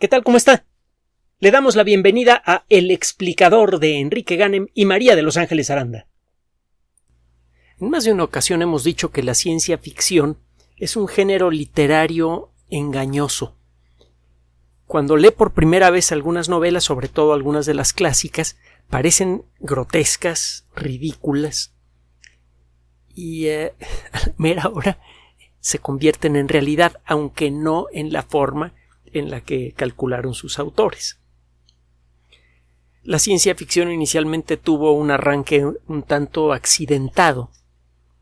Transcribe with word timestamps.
¿Qué 0.00 0.08
tal? 0.08 0.24
¿Cómo 0.24 0.36
está? 0.36 0.64
Le 1.38 1.52
damos 1.52 1.76
la 1.76 1.84
bienvenida 1.84 2.42
a 2.44 2.64
El 2.68 2.90
explicador 2.90 3.78
de 3.78 4.00
Enrique 4.00 4.34
Ganem 4.34 4.66
y 4.74 4.86
María 4.86 5.14
de 5.14 5.22
Los 5.22 5.36
Ángeles 5.36 5.70
Aranda. 5.70 6.08
En 7.78 7.90
más 7.90 8.02
de 8.02 8.12
una 8.12 8.24
ocasión 8.24 8.60
hemos 8.60 8.82
dicho 8.82 9.12
que 9.12 9.22
la 9.22 9.34
ciencia 9.34 9.78
ficción 9.78 10.38
es 10.76 10.96
un 10.96 11.06
género 11.06 11.52
literario 11.52 12.50
engañoso. 12.70 13.56
Cuando 14.86 15.16
lee 15.16 15.30
por 15.30 15.52
primera 15.52 15.90
vez 15.90 16.10
algunas 16.10 16.48
novelas, 16.48 16.82
sobre 16.82 17.06
todo 17.08 17.32
algunas 17.32 17.64
de 17.64 17.74
las 17.74 17.92
clásicas, 17.92 18.58
parecen 18.90 19.44
grotescas, 19.60 20.66
ridículas, 20.74 21.72
y 23.14 23.46
eh, 23.46 23.74
a 24.12 24.18
la 24.18 24.34
mera 24.38 24.68
hora 24.68 24.98
se 25.60 25.78
convierten 25.78 26.34
en 26.34 26.48
realidad, 26.48 27.00
aunque 27.04 27.52
no 27.52 27.86
en 27.92 28.12
la 28.12 28.24
forma 28.24 28.74
en 29.14 29.30
la 29.30 29.40
que 29.40 29.72
calcularon 29.72 30.34
sus 30.34 30.58
autores. 30.58 31.18
La 33.02 33.18
ciencia 33.18 33.54
ficción 33.54 33.90
inicialmente 33.90 34.56
tuvo 34.56 34.92
un 34.92 35.10
arranque 35.10 35.64
un 35.86 36.02
tanto 36.02 36.52
accidentado, 36.52 37.50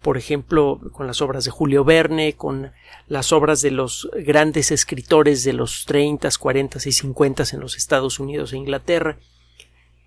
por 0.01 0.19
ejemplo, 0.19 0.81
con 0.93 1.07
las 1.07 1.23
obras 1.23 1.45
de 1.45 1.53
Julio 1.53 1.85
Verne, 1.85 2.35
con 2.35 2.73
las 3.07 3.33
obras 3.33 3.63
de 3.63 3.71
los 3.71 4.11
grandes 4.25 4.73
escritores 4.73 5.45
de 5.45 5.53
los 5.53 5.85
30, 5.87 6.29
40 6.37 6.79
y 6.85 6.93
50 6.93 7.45
en 7.53 7.61
los 7.61 7.77
Estados 7.77 8.19
Unidos 8.19 8.53
e 8.53 8.57
Inglaterra. 8.57 9.19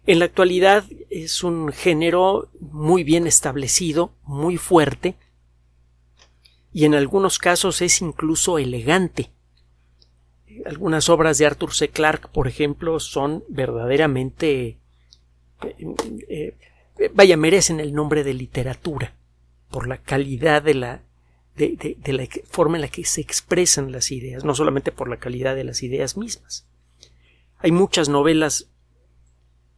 En 0.05 0.20
la 0.20 0.26
actualidad 0.26 0.84
es 1.10 1.44
un 1.44 1.72
género 1.72 2.49
muy 2.60 3.05
bien 3.05 3.27
establecido, 3.27 4.12
muy 4.24 4.58
fuerte, 4.58 5.16
y 6.74 6.84
en 6.84 6.94
algunos 6.94 7.40
casos 7.40 7.82
es 7.82 8.02
incluso 8.02 8.60
elegante 8.60 9.32
algunas 10.66 11.09
obras 11.09 11.38
de 11.38 11.45
Arthur 11.45 11.73
C. 11.73 11.90
Clarke, 11.90 12.27
por 12.27 12.48
ejemplo, 12.48 13.00
son 13.00 13.44
verdaderamente 13.50 14.80
eh, 15.63 16.54
eh, 16.98 17.12
vaya, 17.13 17.38
merecen 17.38 17.80
el 17.80 17.93
nombre 17.93 18.24
de 18.24 18.34
literatura 18.34 19.15
por 19.70 19.88
la 19.88 19.98
calidad 19.98 20.62
de 20.62 20.74
la 20.76 21.02
de, 21.55 21.96
la 22.07 22.27
forma 22.49 22.76
en 22.77 22.82
la 22.82 22.90
que 22.90 23.05
se 23.05 23.21
expresan 23.21 23.93
las 23.93 24.12
ideas, 24.12 24.43
no 24.43 24.54
solamente 24.55 24.91
por 24.91 25.10
la 25.10 25.20
calidad 25.20 25.55
de 25.55 25.63
las 25.63 25.84
ideas 25.84 26.18
mismas. 26.18 26.68
Hay 27.60 27.71
muchas 27.71 28.10
novelas 28.10 28.68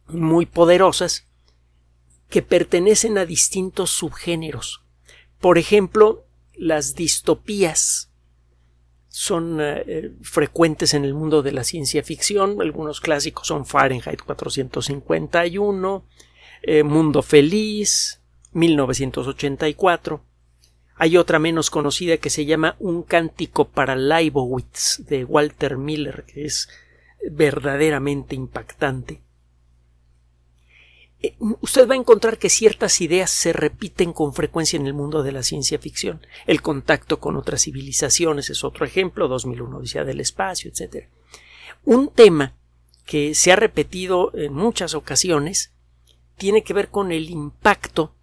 muy 0.08 0.44
poderosas 0.44 1.28
que 2.28 2.42
pertenecen 2.42 3.16
a 3.16 3.26
distintos 3.26 3.90
subgéneros. 3.90 4.82
Por 5.38 5.56
ejemplo, 5.56 6.26
las 6.52 6.96
distopías 6.96 8.07
son 9.18 9.58
eh, 9.60 10.12
frecuentes 10.22 10.94
en 10.94 11.04
el 11.04 11.12
mundo 11.12 11.42
de 11.42 11.50
la 11.50 11.64
ciencia 11.64 12.04
ficción. 12.04 12.62
Algunos 12.62 13.00
clásicos 13.00 13.48
son 13.48 13.66
Fahrenheit 13.66 14.22
451, 14.22 16.04
eh, 16.62 16.84
Mundo 16.84 17.22
Feliz, 17.22 18.22
1984. 18.52 20.22
Hay 20.94 21.16
otra 21.16 21.40
menos 21.40 21.68
conocida 21.68 22.18
que 22.18 22.30
se 22.30 22.46
llama 22.46 22.76
Un 22.78 23.02
cántico 23.02 23.66
para 23.66 23.96
Leibowitz 23.96 25.04
de 25.08 25.24
Walter 25.24 25.78
Miller, 25.78 26.22
que 26.22 26.44
es 26.44 26.68
verdaderamente 27.28 28.36
impactante. 28.36 29.20
Eh, 31.20 31.34
usted 31.60 31.88
va 31.88 31.94
a 31.94 31.98
encontrar 31.98 32.38
que 32.38 32.48
ciertas 32.48 33.00
ideas 33.00 33.30
se 33.30 33.52
repiten 33.52 34.12
con 34.12 34.34
frecuencia 34.34 34.78
en 34.78 34.86
el 34.86 34.94
mundo 34.94 35.22
de 35.22 35.32
la 35.32 35.42
ciencia 35.42 35.78
ficción. 35.78 36.20
El 36.46 36.62
contacto 36.62 37.18
con 37.18 37.36
otras 37.36 37.62
civilizaciones 37.62 38.50
es 38.50 38.62
otro 38.64 38.86
ejemplo, 38.86 39.28
2001 39.28 39.78
Odisea 39.78 40.04
del 40.04 40.20
Espacio, 40.20 40.70
etc. 40.70 41.08
Un 41.84 42.10
tema 42.10 42.54
que 43.04 43.34
se 43.34 43.52
ha 43.52 43.56
repetido 43.56 44.30
en 44.34 44.52
muchas 44.52 44.94
ocasiones 44.94 45.72
tiene 46.36 46.62
que 46.62 46.74
ver 46.74 46.88
con 46.88 47.10
el 47.10 47.30
impacto 47.30 48.14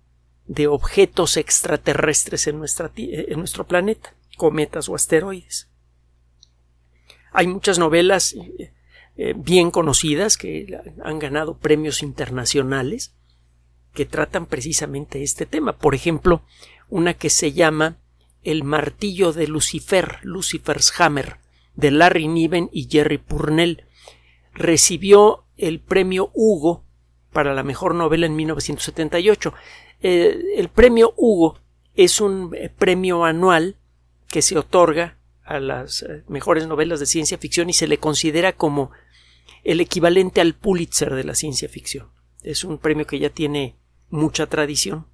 de 0.48 0.68
objetos 0.68 1.38
extraterrestres 1.38 2.48
en, 2.48 2.64
en 2.96 3.40
nuestro 3.40 3.68
planeta, 3.68 4.14
cometas 4.38 4.88
o 4.88 4.96
asteroides. 4.96 5.70
Hay 7.32 7.48
muchas 7.48 7.80
novelas 7.80 8.34
eh, 8.34 8.72
eh, 9.18 9.34
bien 9.36 9.72
conocidas 9.72 10.36
que 10.36 10.78
han 11.02 11.20
ganado 11.20 11.58
premios 11.58 12.04
internacionales 12.04 13.16
que 13.94 14.06
tratan 14.06 14.46
precisamente 14.46 15.24
este 15.24 15.46
tema. 15.46 15.78
Por 15.78 15.96
ejemplo, 15.96 16.44
una 16.90 17.14
que 17.14 17.30
se 17.30 17.54
llama 17.54 17.98
El 18.44 18.66
martillo 18.66 19.32
de 19.32 19.48
Lucifer, 19.48 20.20
Lucifer's 20.24 20.92
Hammer, 21.00 21.38
de 21.76 21.92
Larry 21.92 22.28
Niven 22.28 22.70
y 22.74 22.90
Jerry 22.90 23.18
Purnell. 23.18 23.86
Recibió 24.54 25.46
el 25.56 25.80
premio 25.80 26.30
Hugo 26.34 26.84
para 27.32 27.54
la 27.54 27.64
mejor 27.64 27.96
novela 27.96 28.26
en 28.26 28.36
1978. 28.36 29.54
Eh, 30.02 30.42
el 30.58 30.68
premio 30.68 31.14
Hugo 31.16 31.58
es 31.96 32.20
un 32.20 32.54
eh, 32.54 32.70
premio 32.70 33.24
anual 33.24 33.78
que 34.28 34.42
se 34.42 34.58
otorga 34.58 35.18
a 35.46 35.62
las 35.62 36.06
mejores 36.28 36.68
novelas 36.68 37.00
de 37.00 37.06
ciencia 37.06 37.38
ficción 37.38 37.70
y 37.70 37.74
se 37.74 37.88
le 37.88 37.98
considera 38.00 38.54
como 38.54 38.92
el 39.66 39.82
equivalente 39.82 40.40
al 40.40 40.54
Pulitzer 40.54 41.16
de 41.16 41.24
la 41.24 41.36
ciencia 41.36 41.68
ficción. 41.68 42.08
Es 42.44 42.64
un 42.64 42.78
premio 42.78 43.08
que 43.08 43.20
ya 43.20 43.32
tiene 43.32 43.76
mucha 44.10 44.46
tradición. 44.46 45.08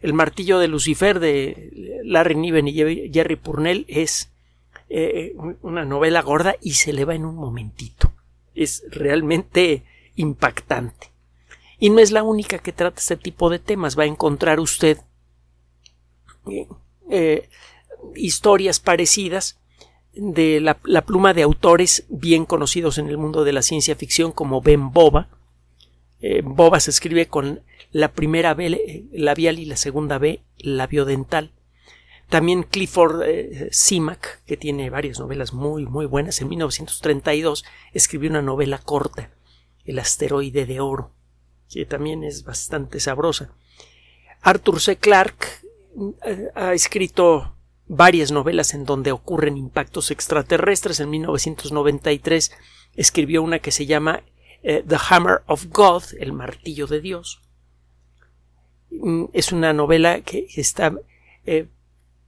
El 0.00 0.14
martillo 0.14 0.58
de 0.60 0.68
Lucifer 0.68 1.18
de 1.18 2.00
Larry 2.04 2.36
Niven 2.36 2.68
y 2.68 2.74
Jerry 3.12 3.36
Purnell 3.36 3.84
es 3.88 4.30
eh, 4.88 5.34
una 5.62 5.84
novela 5.84 6.22
gorda 6.22 6.54
y 6.60 6.74
se 6.74 6.92
le 6.92 7.04
va 7.04 7.16
en 7.16 7.24
un 7.24 7.34
momentito. 7.34 8.12
Es 8.54 8.84
realmente 8.88 9.82
impactante. 10.14 11.10
Y 11.78 11.90
no 11.90 11.98
es 11.98 12.12
la 12.12 12.22
única 12.22 12.58
que 12.58 12.72
trata 12.72 13.00
este 13.00 13.16
tipo 13.16 13.50
de 13.50 13.58
temas. 13.58 13.98
Va 13.98 14.04
a 14.04 14.06
encontrar 14.06 14.60
usted 14.60 14.98
eh, 16.46 16.68
eh, 17.10 17.48
historias 18.14 18.78
parecidas 18.78 19.58
de 20.14 20.60
la, 20.60 21.02
pluma 21.02 21.32
de 21.32 21.42
autores 21.42 22.04
bien 22.08 22.44
conocidos 22.44 22.98
en 22.98 23.08
el 23.08 23.18
mundo 23.18 23.44
de 23.44 23.52
la 23.52 23.62
ciencia 23.62 23.96
ficción 23.96 24.32
como 24.32 24.60
Ben 24.60 24.92
Boba. 24.92 25.28
Eh, 26.20 26.42
Boba 26.44 26.80
se 26.80 26.90
escribe 26.90 27.26
con 27.26 27.62
la 27.90 28.12
primera 28.12 28.54
B 28.54 28.66
eh, 28.66 29.04
labial 29.12 29.58
y 29.58 29.64
la 29.64 29.76
segunda 29.76 30.18
B 30.18 30.42
labiodental. 30.58 31.52
También 32.28 32.62
Clifford 32.62 33.22
eh, 33.26 33.70
que 34.46 34.56
tiene 34.56 34.88
varias 34.88 35.18
novelas 35.18 35.52
muy 35.52 35.84
muy 35.84 36.06
buenas, 36.06 36.40
en 36.40 36.48
1932 36.48 37.64
escribió 37.92 38.30
una 38.30 38.42
novela 38.42 38.78
corta, 38.78 39.30
El 39.84 39.98
asteroide 39.98 40.64
de 40.64 40.80
oro, 40.80 41.10
que 41.70 41.84
también 41.84 42.24
es 42.24 42.44
bastante 42.44 43.00
sabrosa. 43.00 43.52
Arthur 44.40 44.80
C. 44.80 44.96
Clarke 44.96 45.46
ha 46.54 46.72
escrito 46.72 47.54
varias 47.86 48.32
novelas 48.32 48.74
en 48.74 48.84
donde 48.84 49.12
ocurren 49.12 49.56
impactos 49.56 50.10
extraterrestres. 50.10 51.00
En 51.00 51.10
1993 51.10 52.52
escribió 52.94 53.42
una 53.42 53.58
que 53.58 53.70
se 53.70 53.86
llama 53.86 54.22
eh, 54.62 54.84
The 54.86 54.96
Hammer 55.10 55.42
of 55.46 55.66
God, 55.70 56.04
el 56.18 56.32
martillo 56.32 56.86
de 56.86 57.00
Dios. 57.00 57.40
Mm, 58.90 59.24
es 59.32 59.52
una 59.52 59.72
novela 59.72 60.20
que 60.20 60.46
está 60.56 60.94
eh, 61.44 61.68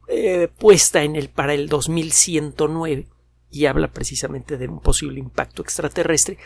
eh, 0.08 0.48
puesta 0.58 1.02
en 1.02 1.16
el 1.16 1.28
para 1.28 1.54
el 1.54 1.68
2109 1.68 3.06
y 3.50 3.66
habla 3.66 3.88
precisamente 3.88 4.58
de 4.58 4.68
un 4.68 4.80
posible 4.80 5.20
impacto 5.20 5.62
extraterrestre. 5.62 6.38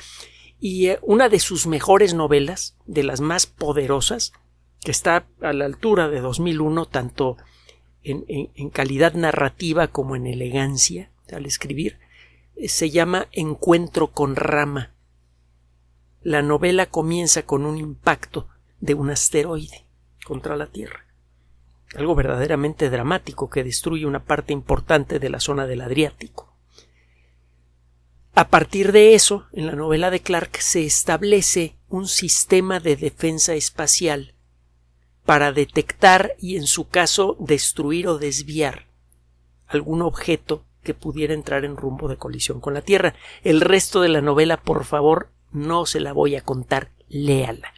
Y 0.61 0.89
una 1.03 1.29
de 1.29 1.39
sus 1.39 1.67
mejores 1.67 2.15
novelas, 2.15 2.77
de 2.85 3.05
las 3.05 3.21
más 3.21 3.47
poderosas, 3.47 4.33
que 4.81 4.91
está 4.91 5.27
a 5.41 5.53
la 5.53 5.65
altura 5.65 6.09
de 6.09 6.21
2001, 6.21 6.87
tanto 6.87 7.37
en, 8.03 8.71
calidad 8.71 9.15
narrativa 9.15 9.89
como 9.89 10.17
en 10.17 10.27
elegancia 10.27 11.11
al 11.33 11.47
escribir, 11.47 11.99
eh, 12.57 12.69
se 12.69 12.91
llama 12.91 13.29
Encuentro 13.33 14.09
con 14.09 14.37
Rama. 14.37 14.93
La 16.23 16.43
novela 16.43 16.87
comienza 16.87 17.43
con 17.43 17.65
un 17.65 17.79
impacto 17.79 18.49
de 18.81 18.95
un 18.95 19.11
asteroide 19.11 19.85
contra 20.25 20.57
la 20.57 20.67
Tierra. 20.67 21.05
Algo 21.97 22.15
verdaderamente 22.15 22.91
dramático 22.91 23.49
que 23.49 23.65
destruye 23.65 24.07
una 24.07 24.25
parte 24.25 24.53
importante 24.53 25.19
de 25.19 25.31
la 25.31 25.41
zona 25.41 25.67
del 25.67 25.81
Adriático. 25.81 26.53
A 28.35 28.49
partir 28.49 28.93
de 28.93 29.15
eso, 29.15 29.47
en 29.53 29.67
la 29.67 29.75
novela 29.75 30.11
de 30.11 30.21
Clark 30.21 30.59
se 30.61 30.85
establece 30.85 31.77
un 31.89 32.07
sistema 32.07 32.79
de 32.79 32.97
defensa 32.97 33.55
espacial 33.55 34.35
para 35.29 35.53
detectar 35.53 36.37
y 36.39 36.57
en 36.57 36.67
su 36.67 36.89
caso 36.89 37.37
destruir 37.39 38.09
o 38.09 38.17
desviar 38.17 38.87
algún 39.67 40.01
objeto 40.01 40.65
que 40.83 40.95
pudiera 40.95 41.35
entrar 41.35 41.67
en 41.67 41.77
rumbo 41.77 42.09
de 42.09 42.17
colisión 42.17 42.63
con 42.63 42.73
la 42.73 42.81
Tierra. 42.81 43.15
El 43.45 43.61
resto 43.61 44.01
de 44.01 44.09
la 44.09 44.23
novela, 44.23 44.57
por 44.57 44.87
favor, 44.87 45.29
no 45.53 45.85
se 45.85 46.01
la 46.01 46.15
voy 46.15 46.35
a 46.35 46.41
contar, 46.41 46.93
léala. 47.09 47.75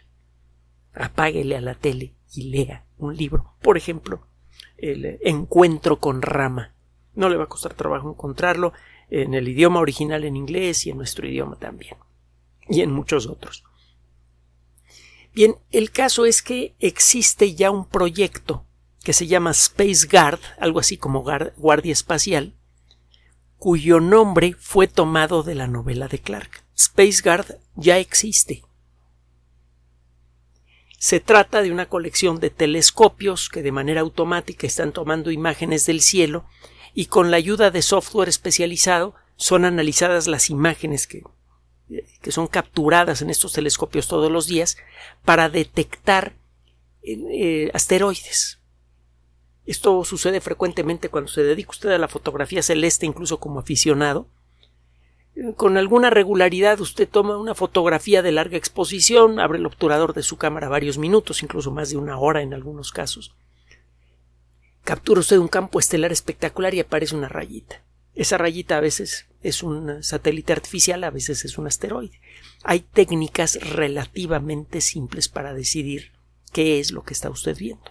Apáguele 0.95 1.57
a 1.57 1.61
la 1.61 1.75
tele 1.75 2.15
y 2.33 2.51
lea 2.51 2.85
un 2.99 3.17
libro. 3.17 3.57
Por 3.63 3.77
ejemplo, 3.77 4.21
el 4.77 5.19
Encuentro 5.21 5.99
con 5.99 6.23
Rama. 6.23 6.73
No 7.17 7.29
le 7.29 7.37
va 7.37 7.45
a 7.45 7.49
costar 7.49 7.75
trabajo 7.75 8.11
encontrarlo. 8.11 8.75
en 9.09 9.35
el 9.35 9.49
idioma 9.49 9.81
original 9.81 10.23
en 10.23 10.37
inglés 10.37 10.87
y 10.87 10.91
en 10.91 10.99
nuestro 10.99 11.27
idioma 11.27 11.57
también, 11.57 11.97
y 12.69 12.83
en 12.83 12.93
muchos 12.93 13.27
otros. 13.27 13.65
Bien, 15.33 15.57
el 15.71 15.91
caso 15.91 16.27
es 16.27 16.43
que 16.43 16.75
existe 16.81 17.55
ya 17.55 17.71
un 17.71 17.89
proyecto 17.89 18.67
que 19.03 19.13
se 19.13 19.27
llama 19.27 19.53
Space 19.53 20.07
Guard, 20.11 20.41
algo 20.59 20.81
así 20.81 20.97
como 20.97 21.25
Guardia 21.57 21.93
Espacial, 21.93 22.55
cuyo 23.59 24.01
nombre 24.01 24.55
fue 24.59 24.89
tomado 24.89 25.43
de 25.43 25.55
la 25.55 25.67
novela 25.67 26.09
de 26.09 26.19
Clark. 26.19 26.65
Space 26.77 27.23
Guard 27.23 27.59
ya 27.77 27.99
existe. 27.99 28.65
Se 30.99 31.21
trata 31.21 31.63
de 31.63 31.73
una 31.73 31.87
colección 31.87 32.41
de 32.41 32.51
telescopios 32.51 33.49
que 33.49 33.63
de 33.63 33.73
manera 33.73 34.03
automática 34.03 34.67
están 34.67 34.93
tomando 34.93 35.31
imágenes 35.31 35.87
del 35.87 36.03
cielo 36.03 36.45
y 36.95 37.07
con 37.07 37.31
la 37.31 37.39
ayuda 37.39 37.71
de 37.71 37.83
software 37.83 38.29
especializado 38.29 39.15
son 39.37 39.65
analizadas 39.65 40.27
las 40.27 40.51
imágenes 40.51 41.07
que, 41.07 41.23
que 42.21 42.33
son 42.33 42.47
capturadas 42.47 43.23
en 43.23 43.31
estos 43.31 43.53
telescopios 43.53 44.09
todos 44.09 44.31
los 44.31 44.47
días 44.47 44.77
para 45.25 45.49
detectar 45.49 46.35
eh, 47.03 47.71
asteroides. 47.75 48.59
Esto 49.67 50.05
sucede 50.05 50.41
frecuentemente 50.41 51.09
cuando 51.09 51.31
se 51.31 51.43
dedica 51.43 51.71
usted 51.71 51.91
a 51.91 51.99
la 51.99 52.09
fotografía 52.09 52.63
celeste, 52.63 53.07
incluso 53.07 53.39
como 53.39 53.61
aficionado. 53.61 54.27
Con 55.57 55.77
alguna 55.77 56.11
regularidad 56.11 56.81
usted 56.81 57.09
toma 57.09 57.39
una 57.39 57.55
fotografía 57.55 58.21
de 58.21 58.33
larga 58.33 58.57
exposición, 58.57 59.39
abre 59.39 59.59
el 59.59 59.67
obturador 59.67 60.13
de 60.13 60.23
su 60.23 60.37
cámara 60.37 60.69
varios 60.69 60.99
minutos, 60.99 61.43
incluso 61.43 61.71
más 61.71 61.91
de 61.91 61.97
una 61.97 62.19
hora 62.19 62.43
en 62.43 62.53
algunos 62.53 62.91
casos. 62.91 63.35
Captura 64.83 65.21
usted 65.21 65.39
un 65.39 65.49
campo 65.49 65.79
estelar 65.79 66.11
espectacular 66.11 66.75
y 66.75 66.81
aparece 66.81 67.15
una 67.15 67.29
rayita. 67.29 67.83
Esa 68.15 68.39
rayita 68.39 68.77
a 68.77 68.81
veces 68.81 69.27
es 69.43 69.63
un 69.63 70.03
satélite 70.03 70.53
artificial, 70.53 71.05
a 71.05 71.11
veces 71.11 71.45
es 71.45 71.59
un 71.59 71.67
asteroide. 71.67 72.21
Hay 72.65 72.81
técnicas 72.81 73.57
relativamente 73.61 74.81
simples 74.81 75.29
para 75.29 75.55
decidir 75.55 76.13
qué 76.53 76.81
es 76.81 76.93
lo 76.93 77.03
que 77.03 77.15
está 77.15 77.31
usted 77.31 77.57
viendo. 77.57 77.85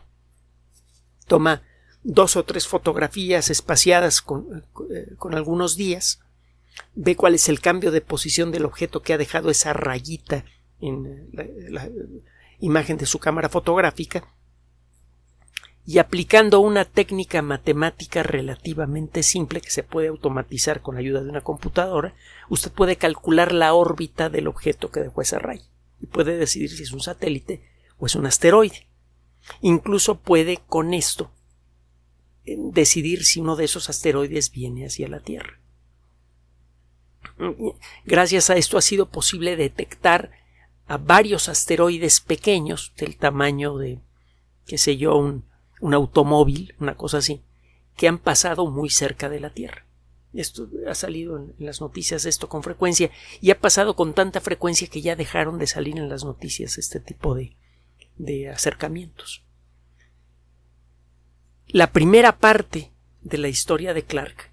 Toma 1.27 1.63
dos 2.03 2.35
o 2.35 2.43
tres 2.43 2.67
fotografías 2.67 3.49
espaciadas 3.49 4.21
con, 4.21 4.65
eh, 4.91 5.15
algunos 5.31 5.75
días, 5.75 6.19
ve 6.95 7.15
cuál 7.15 7.35
es 7.35 7.49
el 7.49 7.59
cambio 7.59 7.91
de 7.91 8.01
posición 8.01 8.51
del 8.51 8.65
objeto 8.65 9.01
que 9.01 9.13
ha 9.13 9.17
dejado 9.17 9.49
esa 9.49 9.73
rayita 9.73 10.45
en 10.79 11.29
la 11.33 11.89
imagen 12.59 12.97
de 12.97 13.05
su 13.05 13.19
cámara 13.19 13.49
fotográfica 13.49 14.33
y 15.85 15.97
aplicando 15.97 16.59
una 16.59 16.85
técnica 16.85 17.41
matemática 17.41 18.21
relativamente 18.21 19.23
simple 19.23 19.61
que 19.61 19.71
se 19.71 19.83
puede 19.83 20.09
automatizar 20.09 20.81
con 20.81 20.95
la 20.95 21.01
ayuda 21.01 21.23
de 21.23 21.29
una 21.29 21.41
computadora, 21.41 22.13
usted 22.49 22.71
puede 22.71 22.95
calcular 22.95 23.53
la 23.53 23.73
órbita 23.73 24.29
del 24.29 24.47
objeto 24.47 24.91
que 24.91 24.99
dejó 24.99 25.21
esa 25.21 25.39
raya 25.39 25.63
y 25.99 26.05
puede 26.05 26.37
decidir 26.37 26.69
si 26.69 26.83
es 26.83 26.91
un 26.91 27.01
satélite 27.01 27.63
o 27.97 28.05
es 28.05 28.15
un 28.15 28.25
asteroide. 28.25 28.87
Incluso 29.61 30.19
puede 30.19 30.59
con 30.67 30.93
esto 30.93 31.31
eh, 32.45 32.55
decidir 32.57 33.25
si 33.25 33.39
uno 33.39 33.55
de 33.55 33.65
esos 33.65 33.89
asteroides 33.89 34.51
viene 34.51 34.85
hacia 34.85 35.07
la 35.07 35.19
Tierra. 35.21 35.59
Gracias 38.05 38.49
a 38.49 38.57
esto 38.57 38.77
ha 38.77 38.81
sido 38.81 39.09
posible 39.09 39.55
detectar 39.55 40.31
a 40.87 40.97
varios 40.97 41.49
asteroides 41.49 42.19
pequeños 42.19 42.93
del 42.97 43.17
tamaño 43.17 43.77
de, 43.77 43.99
qué 44.65 44.77
sé 44.77 44.97
yo, 44.97 45.15
un, 45.17 45.48
un 45.79 45.93
automóvil, 45.93 46.75
una 46.79 46.95
cosa 46.95 47.19
así, 47.19 47.41
que 47.95 48.07
han 48.07 48.17
pasado 48.17 48.69
muy 48.69 48.89
cerca 48.89 49.29
de 49.29 49.39
la 49.39 49.49
Tierra. 49.51 49.85
Esto 50.33 50.69
ha 50.87 50.93
salido 50.93 51.37
en, 51.37 51.55
las 51.57 51.81
noticias 51.81 52.25
esto 52.25 52.49
con 52.49 52.61
frecuencia 52.61 53.09
y 53.41 53.51
ha 53.51 53.59
pasado 53.59 53.95
con 53.95 54.13
tanta 54.13 54.41
frecuencia 54.41 54.87
que 54.87 55.01
ya 55.01 55.15
dejaron 55.15 55.57
de 55.57 55.67
salir 55.67 55.97
en 55.97 56.07
las 56.07 56.23
noticias 56.23 56.77
este 56.77 56.99
tipo 56.99 57.33
de, 57.33 57.55
de 58.17 58.49
acercamientos. 58.49 59.43
La 61.67 61.91
primera 61.91 62.37
parte 62.37 62.91
de 63.21 63.37
la 63.37 63.47
historia 63.47 63.93
de 63.93 64.03
Clark 64.03 64.51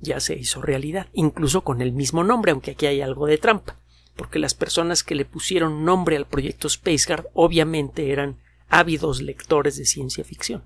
ya 0.00 0.20
se 0.20 0.34
hizo 0.34 0.60
realidad, 0.60 1.08
incluso 1.12 1.62
con 1.62 1.80
el 1.80 1.92
mismo 1.92 2.24
nombre, 2.24 2.52
aunque 2.52 2.72
aquí 2.72 2.86
hay 2.86 3.00
algo 3.00 3.26
de 3.26 3.38
trampa, 3.38 3.76
porque 4.16 4.38
las 4.38 4.54
personas 4.54 5.02
que 5.02 5.14
le 5.14 5.24
pusieron 5.24 5.84
nombre 5.84 6.16
al 6.16 6.26
proyecto 6.26 6.68
Spaceguard 6.68 7.26
obviamente 7.34 8.12
eran 8.12 8.36
ávidos 8.74 9.22
lectores 9.22 9.76
de 9.76 9.84
ciencia 9.84 10.24
ficción. 10.24 10.64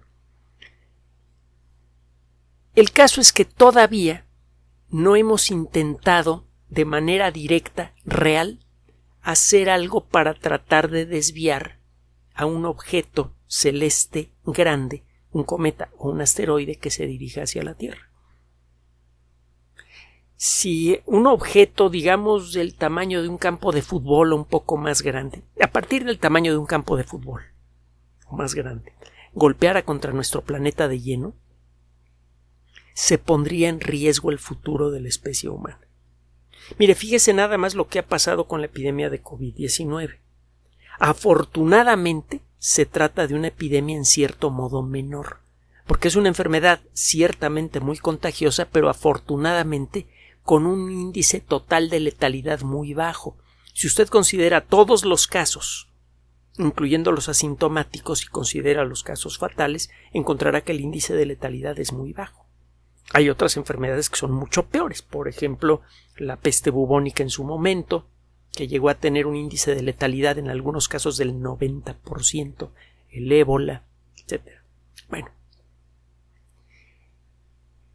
El 2.74 2.90
caso 2.90 3.20
es 3.20 3.34
que 3.34 3.44
todavía 3.44 4.26
no 4.88 5.14
hemos 5.14 5.50
intentado 5.50 6.46
de 6.70 6.86
manera 6.86 7.30
directa, 7.30 7.94
real, 8.04 8.64
hacer 9.20 9.68
algo 9.68 10.06
para 10.06 10.32
tratar 10.32 10.90
de 10.90 11.04
desviar 11.04 11.80
a 12.34 12.46
un 12.46 12.64
objeto 12.64 13.34
celeste 13.46 14.32
grande, 14.44 15.04
un 15.30 15.44
cometa 15.44 15.90
o 15.98 16.10
un 16.10 16.22
asteroide 16.22 16.76
que 16.76 16.90
se 16.90 17.06
dirija 17.06 17.42
hacia 17.42 17.62
la 17.62 17.74
Tierra. 17.74 18.10
Si 20.36 21.00
un 21.04 21.26
objeto, 21.26 21.90
digamos, 21.90 22.54
del 22.54 22.74
tamaño 22.74 23.20
de 23.20 23.28
un 23.28 23.38
campo 23.38 23.72
de 23.72 23.82
fútbol 23.82 24.32
o 24.32 24.36
un 24.36 24.44
poco 24.44 24.78
más 24.78 25.02
grande, 25.02 25.42
a 25.60 25.66
partir 25.66 26.04
del 26.04 26.18
tamaño 26.18 26.52
de 26.52 26.58
un 26.58 26.66
campo 26.66 26.96
de 26.96 27.04
fútbol, 27.04 27.42
más 28.30 28.54
grande 28.54 28.92
golpeara 29.38 29.84
contra 29.84 30.12
nuestro 30.12 30.42
planeta 30.42 30.88
de 30.88 31.00
lleno, 31.00 31.34
se 32.94 33.18
pondría 33.18 33.68
en 33.68 33.80
riesgo 33.80 34.30
el 34.30 34.38
futuro 34.38 34.90
de 34.90 35.00
la 35.00 35.08
especie 35.08 35.48
humana. 35.48 35.80
Mire, 36.78 36.94
fíjese 36.94 37.32
nada 37.32 37.56
más 37.56 37.74
lo 37.74 37.88
que 37.88 38.00
ha 38.00 38.06
pasado 38.06 38.46
con 38.46 38.60
la 38.60 38.66
epidemia 38.66 39.08
de 39.08 39.22
COVID-19. 39.22 40.18
Afortunadamente, 40.98 42.42
se 42.58 42.84
trata 42.86 43.26
de 43.26 43.34
una 43.34 43.48
epidemia 43.48 43.96
en 43.96 44.04
cierto 44.04 44.50
modo 44.50 44.82
menor, 44.82 45.38
porque 45.86 46.08
es 46.08 46.16
una 46.16 46.28
enfermedad 46.28 46.80
ciertamente 46.92 47.78
muy 47.78 47.98
contagiosa, 47.98 48.68
pero 48.70 48.90
afortunadamente 48.90 50.08
con 50.42 50.66
un 50.66 50.90
índice 50.90 51.40
total 51.40 51.88
de 51.88 52.00
letalidad 52.00 52.62
muy 52.62 52.94
bajo. 52.94 53.36
Si 53.74 53.86
usted 53.86 54.08
considera 54.08 54.62
todos 54.62 55.04
los 55.04 55.28
casos 55.28 55.87
incluyendo 56.58 57.12
los 57.12 57.28
asintomáticos 57.28 58.24
y 58.24 58.28
considera 58.28 58.84
los 58.84 59.02
casos 59.02 59.38
fatales, 59.38 59.90
encontrará 60.12 60.62
que 60.62 60.72
el 60.72 60.80
índice 60.80 61.14
de 61.14 61.26
letalidad 61.26 61.78
es 61.78 61.92
muy 61.92 62.12
bajo. 62.12 62.46
Hay 63.12 63.30
otras 63.30 63.56
enfermedades 63.56 64.10
que 64.10 64.16
son 64.16 64.32
mucho 64.32 64.66
peores, 64.66 65.02
por 65.02 65.28
ejemplo, 65.28 65.80
la 66.16 66.36
peste 66.36 66.70
bubónica 66.70 67.22
en 67.22 67.30
su 67.30 67.44
momento, 67.44 68.06
que 68.52 68.68
llegó 68.68 68.90
a 68.90 68.96
tener 68.96 69.26
un 69.26 69.36
índice 69.36 69.74
de 69.74 69.82
letalidad 69.82 70.38
en 70.38 70.48
algunos 70.48 70.88
casos 70.88 71.16
del 71.16 71.34
90%, 71.34 72.70
el 73.10 73.32
ébola, 73.32 73.84
etc. 74.16 74.42
Bueno, 75.08 75.30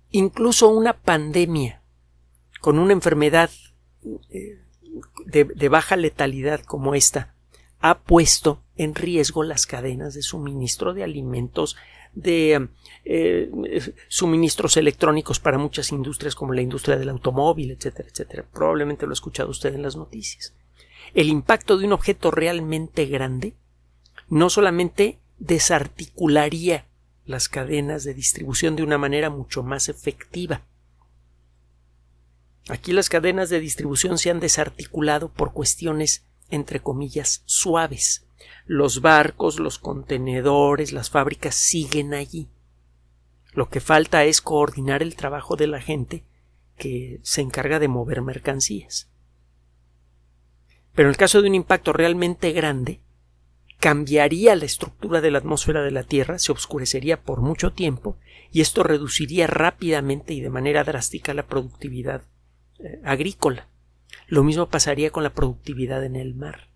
incluso 0.10 0.70
una 0.70 0.94
pandemia 0.94 1.82
con 2.62 2.80
una 2.80 2.94
enfermedad 2.94 3.52
eh, 4.30 4.60
de 5.26 5.70
baja 5.70 5.96
letalidad 5.96 6.62
como 6.62 6.96
esta 6.96 7.34
ha 7.84 8.00
puesto 8.00 8.64
en 8.78 8.96
riesgo 8.96 9.44
las 9.44 9.68
cadenas 9.68 10.14
de 10.14 10.22
suministro 10.22 10.94
de 10.94 11.04
alimentos, 11.04 11.76
de 12.14 12.70
eh, 13.04 13.52
suministros 14.08 14.78
electrónicos 14.78 15.42
para 15.42 15.58
muchas 15.58 15.92
industrias 15.92 16.34
como 16.34 16.54
la 16.54 16.62
industria 16.62 16.96
del 16.96 17.10
automóvil, 17.10 17.72
etcétera, 17.72 18.08
etcétera. 18.10 18.46
Probablemente 18.54 19.06
lo 19.06 19.12
ha 19.12 19.14
escuchado 19.14 19.50
usted 19.50 19.76
en 19.76 19.82
las 19.82 19.98
noticias. 19.98 20.54
El 21.14 21.28
impacto 21.28 21.78
de 21.78 21.86
un 21.86 21.92
objeto 21.92 22.32
realmente 22.32 23.06
grande 23.06 23.54
no 24.30 24.50
solamente 24.50 25.20
desarticularía 25.40 26.86
las 27.26 27.50
cadenas 27.50 28.06
de 28.06 28.14
distribución 28.14 28.78
de 28.78 28.84
una 28.84 28.98
manera 28.98 29.30
mucho 29.30 29.62
más 29.62 29.90
efectiva. 29.90 30.62
Aquí 32.70 32.94
las 32.94 33.10
cadenas 33.10 33.50
de 33.50 33.60
distribución 33.60 34.18
se 34.18 34.30
han 34.30 34.40
desarticulado 34.40 35.28
por 35.28 35.52
cuestiones 35.52 36.24
entre 36.50 36.82
comillas, 36.82 37.44
suaves. 37.46 38.26
Los 38.66 39.02
barcos, 39.02 39.60
los 39.60 39.80
contenedores, 39.80 40.92
las 40.92 41.10
fábricas 41.10 41.56
siguen 41.56 42.14
allí. 42.14 42.50
Lo 43.54 43.70
que 43.70 43.80
falta 43.80 44.24
es 44.24 44.42
coordinar 44.42 45.02
el 45.04 45.16
trabajo 45.16 45.56
de 45.56 45.68
la 45.68 45.82
gente 45.82 46.24
que 46.78 47.20
se 47.24 47.42
encarga 47.42 47.80
de 47.80 47.88
mover 47.88 48.22
mercancías. 48.22 49.10
Pero 50.94 51.08
en 51.08 51.12
el 51.12 51.18
caso 51.18 51.42
de 51.42 51.50
un 51.50 51.56
impacto 51.56 51.94
realmente 51.94 52.52
grande, 52.52 53.02
cambiaría 53.80 54.56
la 54.56 54.66
estructura 54.66 55.22
de 55.22 55.32
la 55.32 55.40
atmósfera 55.40 55.82
de 55.82 55.92
la 55.92 56.04
Tierra, 56.04 56.40
se 56.40 56.52
oscurecería 56.52 57.22
por 57.22 57.42
mucho 57.42 57.74
tiempo, 57.74 58.18
y 58.52 58.62
esto 58.62 58.84
reduciría 58.84 59.48
rápidamente 59.48 60.34
y 60.34 60.42
de 60.42 60.50
manera 60.50 60.84
drástica 60.84 61.34
la 61.34 61.48
productividad 61.48 62.22
eh, 62.80 63.02
agrícola. 63.04 63.68
Lo 64.28 64.44
mismo 64.44 64.68
pasaría 64.68 65.12
con 65.12 65.24
la 65.24 65.34
productividad 65.34 66.04
en 66.04 66.16
el 66.16 66.36
mar. 66.36 66.70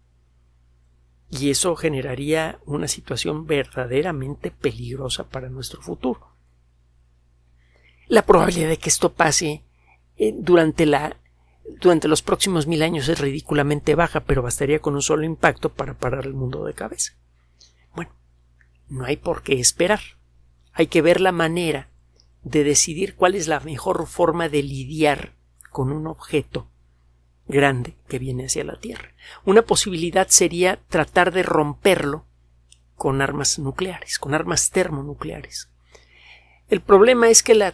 Y 1.30 1.50
eso 1.50 1.76
generaría 1.76 2.60
una 2.66 2.88
situación 2.88 3.48
verdaderamente 3.48 4.52
peligrosa 4.52 5.28
para 5.28 5.50
nuestro 5.50 5.82
futuro. 5.82 6.36
La 8.08 8.22
probabilidad 8.22 8.70
de 8.70 8.78
que 8.78 8.90
esto 8.90 9.14
pase 9.14 9.64
eh, 10.18 10.34
durante 10.38 10.86
la 10.86 11.18
durante 11.82 12.08
los 12.08 12.22
próximos 12.22 12.66
mil 12.66 12.82
años 12.82 13.10
es 13.10 13.20
ridículamente 13.20 13.94
baja, 13.96 14.22
pero 14.22 14.42
bastaría 14.42 14.80
con 14.80 14.96
un 14.96 15.02
solo 15.02 15.26
impacto 15.26 15.74
para 15.74 15.96
parar 15.96 16.26
el 16.26 16.34
mundo 16.34 16.64
de 16.64 16.74
cabeza. 16.74 17.14
Bueno, 17.94 18.12
no 18.88 19.04
hay 19.04 19.18
por 19.18 19.44
qué 19.44 19.60
esperar. 19.60 20.00
Hay 20.72 20.88
que 20.88 21.02
ver 21.02 21.20
la 21.20 21.34
manera 21.34 21.90
de 22.44 22.64
decidir 22.64 23.16
cuál 23.16 23.36
es 23.36 23.50
la 23.50 23.60
mejor 23.60 24.08
forma 24.08 24.48
de 24.48 24.64
lidiar 24.64 25.34
con 25.70 25.92
un 25.92 26.08
objeto 26.08 26.70
grande 27.48 27.96
que 28.08 28.20
viene 28.20 28.46
hacia 28.46 28.64
la 28.64 28.80
Tierra. 28.80 29.14
Una 29.46 29.62
posibilidad 29.62 30.28
sería 30.28 30.80
tratar 30.90 31.32
de 31.32 31.44
romperlo 31.44 32.26
con 32.96 33.22
armas 33.22 33.60
nucleares, 33.60 34.20
con 34.20 34.34
armas 34.34 34.72
termonucleares. 34.72 35.70
El 36.70 36.82
problema 36.82 37.30
es 37.30 37.44
que 37.44 37.56
la, 37.56 37.74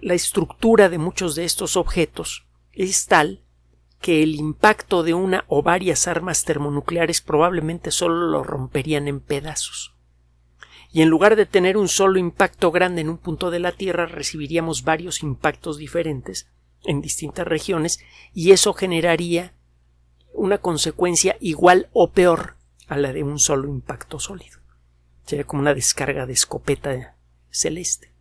estructura 0.00 0.88
de 0.88 0.98
muchos 0.98 1.34
de 1.34 1.44
estos 1.44 1.76
objetos 1.76 2.46
es 2.72 3.06
tal 3.06 3.42
que 4.00 4.22
el 4.22 4.36
impacto 4.36 5.02
de 5.02 5.14
una 5.14 5.44
o 5.48 5.62
varias 5.62 6.08
armas 6.08 6.44
termonucleares 6.44 7.20
probablemente 7.20 7.90
solo 7.90 8.28
lo 8.28 8.42
romperían 8.42 9.06
en 9.06 9.20
pedazos. 9.20 9.94
Y 10.90 11.02
en 11.02 11.08
lugar 11.08 11.36
de 11.36 11.46
tener 11.46 11.76
un 11.76 11.88
solo 11.88 12.18
impacto 12.18 12.70
grande 12.70 13.02
en 13.02 13.10
un 13.10 13.18
punto 13.18 13.50
de 13.50 13.60
la 13.60 13.72
Tierra, 13.72 14.06
recibiríamos 14.06 14.82
varios 14.82 15.22
impactos 15.22 15.76
diferentes 15.76 16.48
en 16.84 17.00
distintas 17.00 17.46
regiones 17.46 18.00
y 18.34 18.52
eso 18.52 18.72
generaría 18.72 19.54
una 20.32 20.58
consecuencia 20.58 21.36
igual 21.40 21.88
o 21.92 22.10
peor 22.10 22.56
a 22.88 22.96
la 22.96 23.12
de 23.12 23.22
un 23.22 23.38
solo 23.38 23.68
impacto 23.68 24.18
sólido. 24.18 24.58
Sería 25.24 25.44
como 25.44 25.62
una 25.62 25.74
descarga 25.74 26.26
de 26.26 26.32
escopeta 26.32 27.16
celeste. 27.50 28.12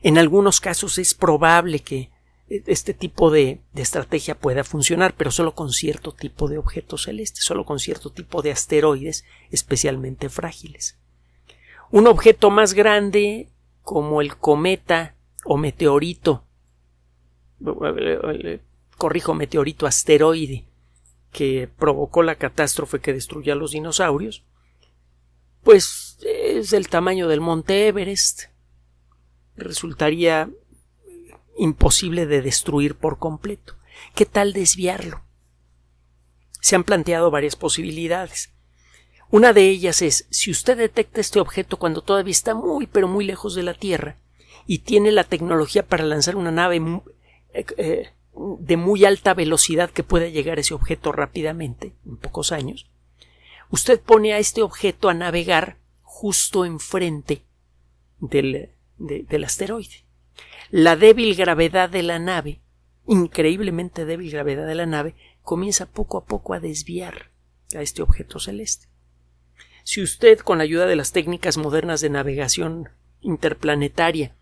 En 0.00 0.18
algunos 0.18 0.60
casos 0.60 0.98
es 0.98 1.14
probable 1.14 1.80
que 1.80 2.10
este 2.48 2.94
tipo 2.94 3.30
de, 3.30 3.60
estrategia 3.74 4.38
pueda 4.38 4.64
funcionar, 4.64 5.14
pero 5.16 5.30
solo 5.30 5.54
con 5.54 5.72
cierto 5.72 6.12
tipo 6.12 6.48
de 6.48 6.58
objetos 6.58 7.04
celestes, 7.04 7.44
solo 7.44 7.64
con 7.64 7.78
cierto 7.78 8.10
tipo 8.10 8.42
de 8.42 8.52
asteroides 8.52 9.24
especialmente 9.50 10.28
frágiles. 10.28 10.96
Un 11.90 12.06
objeto 12.06 12.50
más 12.50 12.74
grande, 12.74 13.48
como 13.82 14.20
el 14.20 14.36
cometa 14.36 15.14
o 15.44 15.56
meteorito, 15.56 16.44
corrijo, 18.96 19.34
meteorito 19.34 19.86
asteroide, 19.86 20.64
que 21.32 21.68
provocó 21.78 22.22
la 22.22 22.36
catástrofe 22.36 23.00
que 23.00 23.12
destruyó 23.12 23.52
a 23.52 23.56
los 23.56 23.72
dinosaurios, 23.72 24.44
pues 25.62 26.18
es 26.22 26.70
del 26.70 26.88
tamaño 26.88 27.28
del 27.28 27.40
monte 27.40 27.88
Everest. 27.88 28.44
Resultaría 29.56 30.50
imposible 31.58 32.26
de 32.26 32.42
destruir 32.42 32.94
por 32.94 33.18
completo. 33.18 33.74
¿Qué 34.14 34.24
tal 34.24 34.52
desviarlo? 34.52 35.22
Se 36.60 36.76
han 36.76 36.84
planteado 36.84 37.30
varias 37.30 37.56
posibilidades. 37.56 38.52
Una 39.30 39.52
de 39.52 39.68
ellas 39.68 40.00
es 40.00 40.26
si 40.30 40.50
usted 40.50 40.78
detecta 40.78 41.20
este 41.20 41.40
objeto 41.40 41.76
cuando 41.76 42.00
todavía 42.00 42.32
está 42.32 42.54
muy 42.54 42.86
pero 42.86 43.08
muy 43.08 43.24
lejos 43.24 43.54
de 43.54 43.62
la 43.62 43.74
Tierra 43.74 44.16
y 44.66 44.78
tiene 44.78 45.12
la 45.12 45.24
tecnología 45.24 45.86
para 45.86 46.04
lanzar 46.04 46.36
una 46.36 46.50
nave 46.50 46.80
eh, 47.58 47.66
eh, 47.76 48.10
de 48.60 48.76
muy 48.76 49.04
alta 49.04 49.34
velocidad 49.34 49.90
que 49.90 50.04
pueda 50.04 50.28
llegar 50.28 50.58
ese 50.58 50.74
objeto 50.74 51.12
rápidamente, 51.12 51.94
en 52.06 52.16
pocos 52.16 52.52
años, 52.52 52.88
usted 53.70 54.00
pone 54.00 54.32
a 54.32 54.38
este 54.38 54.62
objeto 54.62 55.08
a 55.08 55.14
navegar 55.14 55.76
justo 56.02 56.64
enfrente 56.64 57.42
del, 58.20 58.70
del 58.96 59.44
asteroide. 59.44 60.04
La 60.70 60.96
débil 60.96 61.34
gravedad 61.34 61.88
de 61.88 62.02
la 62.02 62.18
nave, 62.18 62.60
increíblemente 63.06 64.04
débil 64.04 64.30
gravedad 64.30 64.66
de 64.66 64.74
la 64.74 64.86
nave, 64.86 65.14
comienza 65.42 65.86
poco 65.86 66.18
a 66.18 66.24
poco 66.24 66.54
a 66.54 66.60
desviar 66.60 67.30
a 67.74 67.82
este 67.82 68.02
objeto 68.02 68.38
celeste. 68.38 68.86
Si 69.82 70.02
usted, 70.02 70.38
con 70.38 70.58
la 70.58 70.64
ayuda 70.64 70.86
de 70.86 70.96
las 70.96 71.12
técnicas 71.12 71.56
modernas 71.56 72.00
de 72.00 72.10
navegación 72.10 72.90
interplanetaria, 73.20 74.36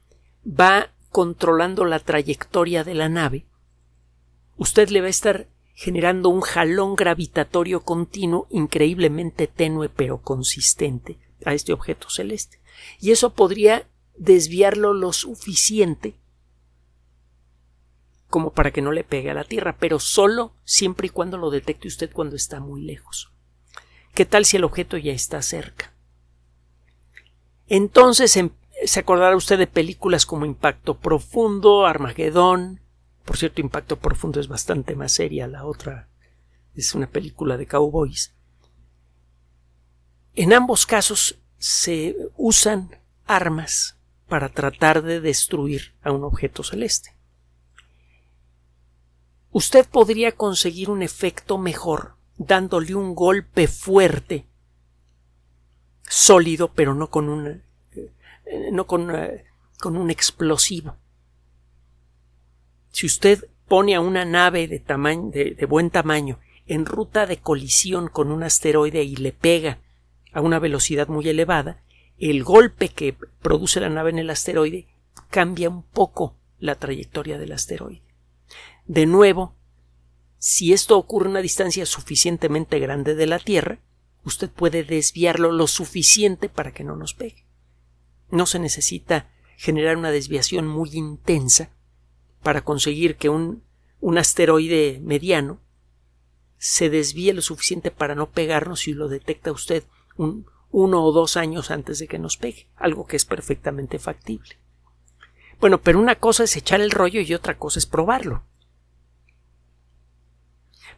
va 0.45 0.91
controlando 1.17 1.87
la 1.87 1.99
trayectoria 1.99 2.85
de 2.85 2.93
la 2.93 3.09
nave, 3.09 3.47
usted 4.59 4.91
le 4.91 5.01
va 5.01 5.07
a 5.07 5.09
estar 5.09 5.49
generando 5.73 6.29
un 6.29 6.43
jalón 6.43 6.95
gravitatorio 6.95 7.81
continuo 7.85 8.47
increíblemente 8.51 9.47
tenue 9.47 9.89
pero 9.89 10.21
consistente 10.21 11.19
a 11.47 11.55
este 11.55 11.73
objeto 11.73 12.11
celeste. 12.11 12.61
Y 13.01 13.13
eso 13.13 13.31
podría 13.31 13.89
desviarlo 14.19 14.93
lo 14.93 15.15
suficiente 15.15 16.17
como 18.29 18.53
para 18.53 18.71
que 18.71 18.83
no 18.83 18.93
le 18.93 19.03
pegue 19.03 19.31
a 19.31 19.35
la 19.35 19.45
Tierra, 19.45 19.79
pero 19.79 19.99
solo 19.99 20.53
siempre 20.65 21.07
y 21.07 21.09
cuando 21.09 21.39
lo 21.39 21.49
detecte 21.49 21.89
usted 21.89 22.13
cuando 22.13 22.37
está 22.37 22.61
muy 22.61 22.83
lejos. 22.83 23.33
¿Qué 24.13 24.27
tal 24.27 24.45
si 24.45 24.59
el 24.59 24.65
objeto 24.65 24.99
ya 24.99 25.15
está 25.15 25.41
cerca? 25.41 25.95
Entonces 27.69 28.37
em, 28.37 28.51
se 28.87 29.01
acordará 29.01 29.37
usted 29.37 29.59
de 29.59 29.67
películas 29.67 30.27
como 30.27 30.45
Impacto 30.45 30.99
Profundo, 30.99 31.87
Armagedón. 31.87 32.81
Por 33.25 33.37
cierto, 33.37 33.61
Impacto 33.61 33.99
Profundo 33.99 34.41
es 34.41 34.49
bastante 34.49 34.95
más 34.95 35.13
seria, 35.13 35.47
la 35.47 35.65
otra 35.65 36.09
es 36.75 36.95
una 36.95 37.07
película 37.07 37.57
de 37.57 37.67
cowboys. 37.67 38.35
En 40.35 40.53
ambos 40.53 40.87
casos 40.87 41.39
se 41.59 42.17
usan 42.37 42.97
armas 43.25 43.97
para 44.29 44.51
tratar 44.51 45.03
de 45.03 45.21
destruir 45.21 45.95
a 46.03 46.13
un 46.13 46.25
objeto 46.25 46.63
celeste. 46.63 47.17
Usted 49.51 49.87
podría 49.89 50.33
conseguir 50.33 50.91
un 50.91 51.03
efecto 51.03 51.57
mejor 51.57 52.17
dándole 52.37 52.95
un 52.95 53.15
golpe 53.15 53.69
fuerte, 53.69 54.47
sólido, 56.03 56.73
pero 56.75 56.95
no 56.95 57.09
con 57.09 57.31
un, 57.31 57.63
no 58.73 58.87
con, 58.87 59.15
eh, 59.15 59.45
con 59.79 59.97
un 59.97 60.11
explosivo. 60.11 60.97
Si 62.91 63.07
usted 63.07 63.49
pone 63.69 63.95
a 63.95 64.01
una 64.01 64.25
nave 64.25 64.69
de, 64.69 64.79
tamaño, 64.79 65.31
de 65.31 65.67
buen 65.69 65.91
tamaño 65.91 66.39
en 66.67 66.87
ruta 66.87 67.27
de 67.27 67.39
colisión 67.39 68.09
con 68.09 68.31
un 68.31 68.43
asteroide 68.43 69.03
y 69.03 69.17
le 69.17 69.33
pega 69.33 69.79
a 70.33 70.41
una 70.41 70.59
velocidad 70.59 71.09
muy 71.09 71.29
elevada, 71.29 71.83
el 72.19 72.45
golpe 72.45 72.89
que 72.89 73.15
produce 73.43 73.81
la 73.81 73.89
nave 73.89 74.11
en 74.11 74.19
el 74.19 74.31
asteroide 74.31 74.87
cambia 75.31 75.69
un 75.69 75.83
poco 75.83 76.37
la 76.59 76.75
trayectoria 76.77 77.39
del 77.39 77.53
asteroide. 77.53 78.03
De 78.87 79.07
nuevo, 79.07 79.55
si 80.39 80.73
esto 80.73 80.97
ocurre 80.97 81.27
a 81.27 81.31
una 81.31 81.43
distancia 81.43 81.87
suficientemente 81.87 82.79
grande 82.79 83.15
de 83.15 83.27
la 83.27 83.39
Tierra, 83.39 83.79
usted 84.25 84.51
puede 84.51 84.85
desviarlo 84.85 85.53
lo 85.53 85.67
suficiente 85.67 86.49
para 86.49 86.73
que 86.73 86.85
no 86.85 86.97
nos 86.97 87.15
pegue. 87.15 87.46
No 88.31 88.47
se 88.47 88.59
necesita 88.59 89.31
generar 89.57 89.97
una 89.97 90.11
desviación 90.11 90.67
muy 90.67 90.91
intensa 90.93 91.71
para 92.43 92.63
conseguir 92.63 93.17
que 93.17 93.29
un, 93.29 93.63
un 94.01 94.19
asteroide 94.19 95.01
mediano 95.03 95.61
se 96.59 96.91
desvíe 96.91 97.33
lo 97.33 97.43
suficiente 97.43 97.91
para 97.91 98.15
no 98.15 98.31
pegarnos 98.31 98.81
si 98.81 98.93
lo 98.93 99.09
detecta 99.09 99.53
usted 99.53 99.85
un, 100.17 100.47
uno 100.71 101.03
o 101.05 101.13
dos 101.13 101.37
años 101.37 101.71
antes 101.71 101.99
de 101.99 102.09
que 102.09 102.19
nos 102.19 102.37
pegue, 102.37 102.69
algo 102.77 103.07
que 103.07 103.17
es 103.17 103.25
perfectamente 103.25 103.99
factible. 103.99 104.57
Bueno, 105.61 105.81
pero 105.81 105.99
una 105.99 106.17
cosa 106.17 106.45
es 106.45 106.57
echar 106.57 106.81
el 106.81 106.91
rollo 106.91 107.21
y 107.21 107.35
otra 107.35 107.57
cosa 107.57 107.79
es 107.79 107.87
probarlo. 107.87 108.43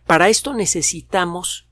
Para 0.07 0.29
esto 0.29 0.55
necesitamos, 0.55 1.69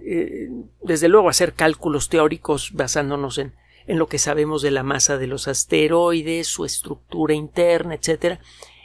eh, 0.00 0.48
desde 0.82 1.08
luego, 1.08 1.28
hacer 1.28 1.54
cálculos 1.54 2.08
teóricos 2.08 2.72
basándonos 2.72 3.38
en, 3.38 3.54
en, 3.86 3.98
lo 3.98 4.06
que 4.06 4.18
sabemos 4.18 4.62
de 4.62 4.70
la 4.70 4.82
masa 4.82 5.18
de 5.18 5.26
los 5.26 5.48
asteroides, 5.48 6.46
su 6.46 6.64
estructura 6.64 7.34
interna, 7.34 7.94
etcétera, 7.94 8.40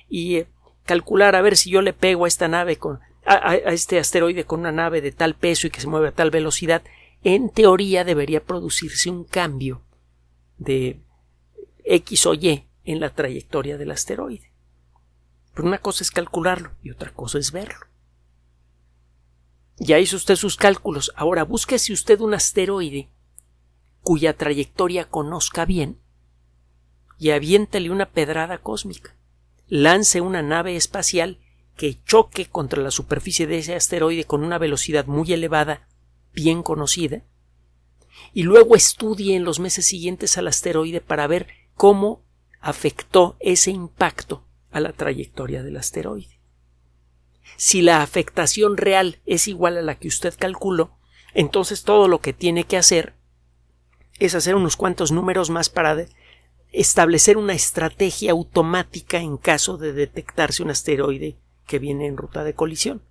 y 0.10 0.38
eh, 0.38 0.48
calcular 0.86 1.36
a 1.36 1.42
ver 1.42 1.58
si 1.58 1.70
yo 1.70 1.82
le 1.82 1.94
pego 1.94 2.26
a 2.26 2.28
esta 2.28 2.48
nave 2.48 2.78
con 2.78 3.00
a, 3.28 3.56
este 3.56 4.00
asteroide 4.00 4.46
con 4.46 4.62
una 4.62 4.72
nave 4.72 5.02
de 5.02 5.12
tal 5.12 5.36
peso 5.36 5.68
y 5.68 5.70
que 5.70 5.82
se 5.82 5.88
mueve 5.88 6.08
a 6.08 6.14
tal 6.14 6.32
velocidad, 6.32 6.84
en 7.24 7.50
teoría 7.50 8.04
debería 8.04 8.44
producirse 8.44 9.10
un 9.10 9.26
cambio 9.26 9.84
de 10.58 11.02
X 11.84 12.26
o 12.26 12.34
Y 12.34 12.66
en 12.86 13.00
la 13.00 13.10
trayectoria 13.10 13.78
del 13.78 13.92
asteroide. 13.92 14.52
Pero 15.54 15.68
una 15.68 15.80
cosa 15.80 16.04
es 16.04 16.12
calcularlo 16.12 16.72
y 16.82 16.92
otra 16.92 17.12
cosa 17.12 17.38
es 17.38 17.52
verlo. 17.52 17.86
Ya 19.78 20.00
hizo 20.00 20.16
usted 20.16 20.36
sus 20.36 20.56
cálculos. 20.56 21.12
Ahora 21.16 21.44
búsquese 21.44 21.94
usted 21.94 22.20
un 22.22 22.34
asteroide 22.34 23.10
cuya 24.08 24.38
trayectoria 24.38 25.04
conozca 25.04 25.66
bien 25.66 26.00
y 27.20 27.32
aviéntele 27.32 27.90
una 27.90 28.10
pedrada 28.10 28.58
cósmica. 28.58 29.18
Lance 29.68 30.22
una 30.22 30.42
nave 30.42 30.78
espacial 30.78 31.40
que 31.76 32.02
choque 32.06 32.46
contra 32.46 32.82
la 32.82 32.90
superficie 32.90 33.48
de 33.48 33.58
ese 33.58 33.76
asteroide 33.76 34.24
con 34.24 34.46
una 34.46 34.60
velocidad 34.60 35.08
muy 35.08 35.34
elevada 35.34 35.90
bien 36.32 36.64
conocida, 36.64 37.26
y 38.32 38.44
luego 38.44 38.78
estudie 38.78 39.36
en 39.36 39.44
los 39.44 39.60
meses 39.60 39.86
siguientes 39.86 40.38
al 40.38 40.48
asteroide 40.48 41.02
para 41.02 41.28
ver 41.28 41.48
cómo 41.76 42.24
afectó 42.62 43.36
ese 43.42 43.72
impacto 43.72 44.48
a 44.72 44.80
la 44.80 44.94
trayectoria 44.94 45.64
del 45.64 45.76
asteroide. 45.76 46.40
Si 47.58 47.82
la 47.82 48.02
afectación 48.02 48.78
real 48.78 49.20
es 49.26 49.50
igual 49.50 49.78
a 49.78 49.82
la 49.82 49.96
que 49.96 50.08
usted 50.08 50.34
calculó, 50.40 50.98
entonces 51.34 51.84
todo 51.84 52.08
lo 52.08 52.22
que 52.22 52.32
tiene 52.32 52.64
que 52.64 52.78
hacer 52.78 53.17
es 54.20 54.36
hacer 54.36 54.56
unos 54.56 54.76
cuantos 54.76 55.12
números 55.12 55.50
más 55.50 55.70
para 55.70 56.06
establecer 56.72 57.38
una 57.38 57.54
estrategia 57.54 58.32
automática 58.32 59.20
en 59.20 59.38
caso 59.38 59.78
de 59.78 59.94
detectarse 59.94 60.64
un 60.64 60.72
asteroide 60.72 61.36
que 61.66 61.80
viene 61.80 62.08
en 62.08 62.18
ruta 62.18 62.44
de 62.44 62.54
colisión. 62.54 63.02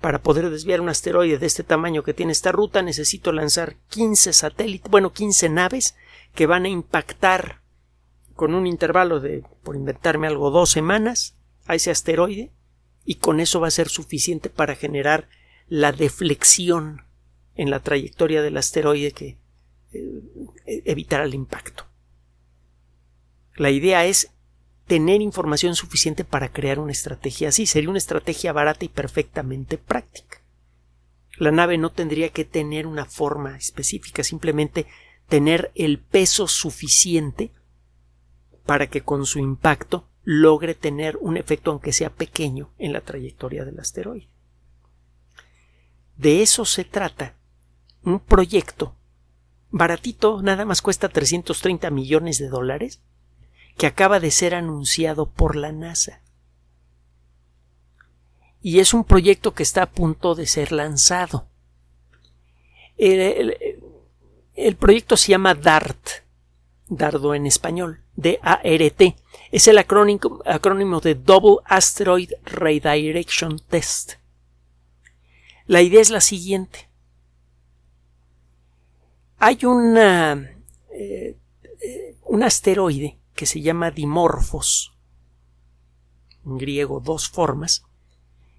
Para 0.00 0.22
poder 0.22 0.50
desviar 0.50 0.80
un 0.80 0.88
asteroide 0.88 1.38
de 1.38 1.46
este 1.46 1.62
tamaño 1.62 2.02
que 2.02 2.14
tiene 2.14 2.32
esta 2.32 2.50
ruta 2.50 2.82
necesito 2.82 3.32
lanzar 3.32 3.76
15 3.88 4.32
satélites, 4.32 4.90
bueno, 4.90 5.12
15 5.12 5.48
naves 5.48 5.96
que 6.34 6.46
van 6.46 6.64
a 6.64 6.68
impactar 6.68 7.62
con 8.34 8.54
un 8.54 8.66
intervalo 8.66 9.20
de, 9.20 9.44
por 9.62 9.76
inventarme 9.76 10.26
algo, 10.26 10.50
dos 10.50 10.70
semanas 10.70 11.36
a 11.66 11.74
ese 11.74 11.90
asteroide 11.90 12.50
y 13.04 13.16
con 13.16 13.40
eso 13.40 13.60
va 13.60 13.68
a 13.68 13.72
ser 13.72 13.88
suficiente 13.88 14.50
para 14.50 14.74
generar 14.74 15.28
la 15.68 15.92
deflexión 15.92 17.02
en 17.54 17.70
la 17.70 17.80
trayectoria 17.80 18.42
del 18.42 18.56
asteroide 18.56 19.12
que 19.12 19.38
eh, 19.92 20.82
evitará 20.84 21.24
el 21.24 21.34
impacto. 21.34 21.86
La 23.56 23.70
idea 23.70 24.06
es 24.06 24.30
tener 24.86 25.20
información 25.20 25.74
suficiente 25.74 26.24
para 26.24 26.52
crear 26.52 26.78
una 26.78 26.92
estrategia 26.92 27.48
así. 27.48 27.66
Sería 27.66 27.90
una 27.90 27.98
estrategia 27.98 28.52
barata 28.52 28.84
y 28.84 28.88
perfectamente 28.88 29.78
práctica. 29.78 30.38
La 31.36 31.50
nave 31.50 31.78
no 31.78 31.90
tendría 31.90 32.28
que 32.30 32.44
tener 32.44 32.86
una 32.86 33.04
forma 33.04 33.56
específica, 33.56 34.22
simplemente 34.22 34.86
tener 35.28 35.72
el 35.74 35.98
peso 35.98 36.46
suficiente 36.46 37.50
para 38.66 38.88
que 38.88 39.02
con 39.02 39.26
su 39.26 39.38
impacto 39.38 40.08
logre 40.24 40.74
tener 40.74 41.16
un 41.16 41.36
efecto 41.36 41.70
aunque 41.70 41.92
sea 41.92 42.10
pequeño 42.10 42.70
en 42.78 42.92
la 42.92 43.00
trayectoria 43.00 43.64
del 43.64 43.80
asteroide. 43.80 44.28
De 46.16 46.42
eso 46.42 46.64
se 46.64 46.84
trata 46.84 47.34
un 48.02 48.20
proyecto 48.20 48.94
baratito, 49.72 50.42
nada 50.42 50.64
más 50.64 50.82
cuesta 50.82 51.08
330 51.08 51.90
millones 51.90 52.38
de 52.38 52.48
dólares, 52.48 53.00
que 53.76 53.86
acaba 53.86 54.20
de 54.20 54.30
ser 54.30 54.54
anunciado 54.54 55.26
por 55.26 55.56
la 55.56 55.72
NASA. 55.72 56.20
Y 58.60 58.78
es 58.78 58.94
un 58.94 59.02
proyecto 59.02 59.54
que 59.54 59.64
está 59.64 59.82
a 59.82 59.90
punto 59.90 60.36
de 60.36 60.46
ser 60.46 60.70
lanzado. 60.70 61.48
El, 62.96 63.56
proyecto 64.78 65.16
se 65.16 65.28
llama 65.32 65.54
DART, 65.54 66.22
dardo 66.86 67.34
en 67.34 67.46
español, 67.46 68.02
D-A-R-T. 68.14 69.16
Es 69.50 69.66
el 69.66 69.78
acrónimo, 69.78 70.42
acrónimo 70.44 71.00
de 71.00 71.14
Double 71.16 71.56
Asteroid 71.64 72.30
Redirection 72.44 73.58
Test. 73.58 74.14
La 75.66 75.80
idea 75.80 76.00
es 76.00 76.10
la 76.10 76.20
siguiente. 76.20 76.91
Hay 79.44 79.64
una, 79.64 80.54
eh, 80.92 81.36
un 82.26 82.44
asteroide 82.44 83.18
que 83.34 83.44
se 83.44 83.60
llama 83.60 83.90
Dimorphos, 83.90 84.92
en 86.46 86.58
griego 86.58 87.00
dos 87.00 87.28
formas, 87.28 87.82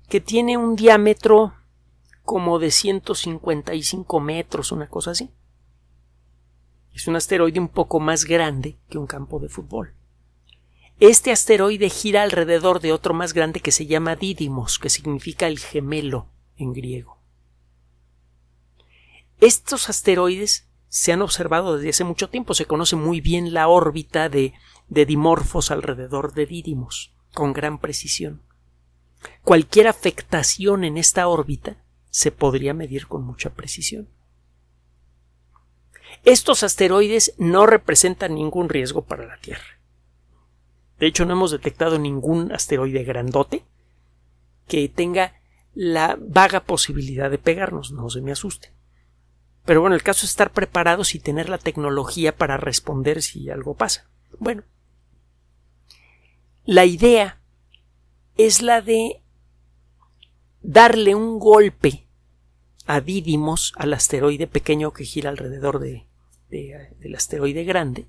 que 0.09 0.19
tiene 0.19 0.57
un 0.57 0.75
diámetro 0.75 1.53
como 2.23 2.59
de 2.59 2.69
155 2.69 4.19
metros, 4.19 4.73
una 4.73 4.89
cosa 4.89 5.11
así. 5.11 5.29
Es 6.93 7.07
un 7.07 7.15
asteroide 7.15 7.61
un 7.61 7.69
poco 7.69 8.01
más 8.01 8.25
grande 8.25 8.75
que 8.89 8.97
un 8.97 9.07
campo 9.07 9.39
de 9.39 9.47
fútbol. 9.47 9.93
Este 10.99 11.31
asteroide 11.31 11.89
gira 11.89 12.23
alrededor 12.23 12.81
de 12.81 12.91
otro 12.91 13.13
más 13.13 13.31
grande 13.31 13.61
que 13.61 13.71
se 13.71 13.85
llama 13.85 14.17
Didymos, 14.17 14.79
que 14.79 14.89
significa 14.89 15.47
el 15.47 15.59
gemelo 15.59 16.27
en 16.57 16.73
griego. 16.73 17.19
Estos 19.39 19.87
asteroides 19.87 20.67
se 20.93 21.11
han 21.11 21.23
observado 21.23 21.75
desde 21.75 21.89
hace 21.89 22.03
mucho 22.03 22.29
tiempo, 22.29 22.53
se 22.53 22.67
conoce 22.67 22.95
muy 22.95 23.19
bien 23.19 23.51
la 23.51 23.67
órbita 23.67 24.29
de, 24.29 24.53
de 24.89 25.07
dimorfos 25.07 25.71
alrededor 25.71 26.35
de 26.35 26.45
Didymos, 26.45 27.15
con 27.33 27.51
gran 27.51 27.79
precisión. 27.79 28.43
Cualquier 29.41 29.87
afectación 29.87 30.83
en 30.83 30.97
esta 30.97 31.27
órbita 31.27 31.83
se 32.11 32.29
podría 32.29 32.75
medir 32.75 33.07
con 33.07 33.23
mucha 33.23 33.49
precisión. 33.49 34.07
Estos 36.25 36.61
asteroides 36.61 37.33
no 37.39 37.65
representan 37.65 38.35
ningún 38.35 38.69
riesgo 38.69 39.03
para 39.03 39.25
la 39.25 39.37
Tierra. 39.37 39.79
De 40.99 41.07
hecho, 41.07 41.25
no 41.25 41.33
hemos 41.33 41.49
detectado 41.49 41.97
ningún 41.97 42.51
asteroide 42.51 43.03
grandote 43.03 43.65
que 44.67 44.87
tenga 44.89 45.41
la 45.73 46.19
vaga 46.21 46.59
posibilidad 46.65 47.31
de 47.31 47.39
pegarnos, 47.39 47.91
no 47.91 48.11
se 48.11 48.21
me 48.21 48.31
asuste. 48.31 48.73
Pero 49.65 49.81
bueno, 49.81 49.95
el 49.95 50.03
caso 50.03 50.25
es 50.25 50.31
estar 50.31 50.51
preparados 50.51 51.15
y 51.15 51.19
tener 51.19 51.49
la 51.49 51.57
tecnología 51.57 52.35
para 52.35 52.57
responder 52.57 53.21
si 53.21 53.49
algo 53.49 53.75
pasa. 53.75 54.09
Bueno, 54.39 54.63
la 56.65 56.85
idea 56.85 57.39
es 58.37 58.61
la 58.61 58.81
de 58.81 59.21
darle 60.61 61.15
un 61.15 61.39
golpe 61.39 62.07
a 62.85 62.99
Didymos, 62.99 63.73
al 63.77 63.93
asteroide 63.93 64.47
pequeño 64.47 64.91
que 64.91 65.05
gira 65.05 65.29
alrededor 65.29 65.79
de, 65.79 66.05
del 66.49 67.15
asteroide 67.15 67.63
grande 67.63 68.07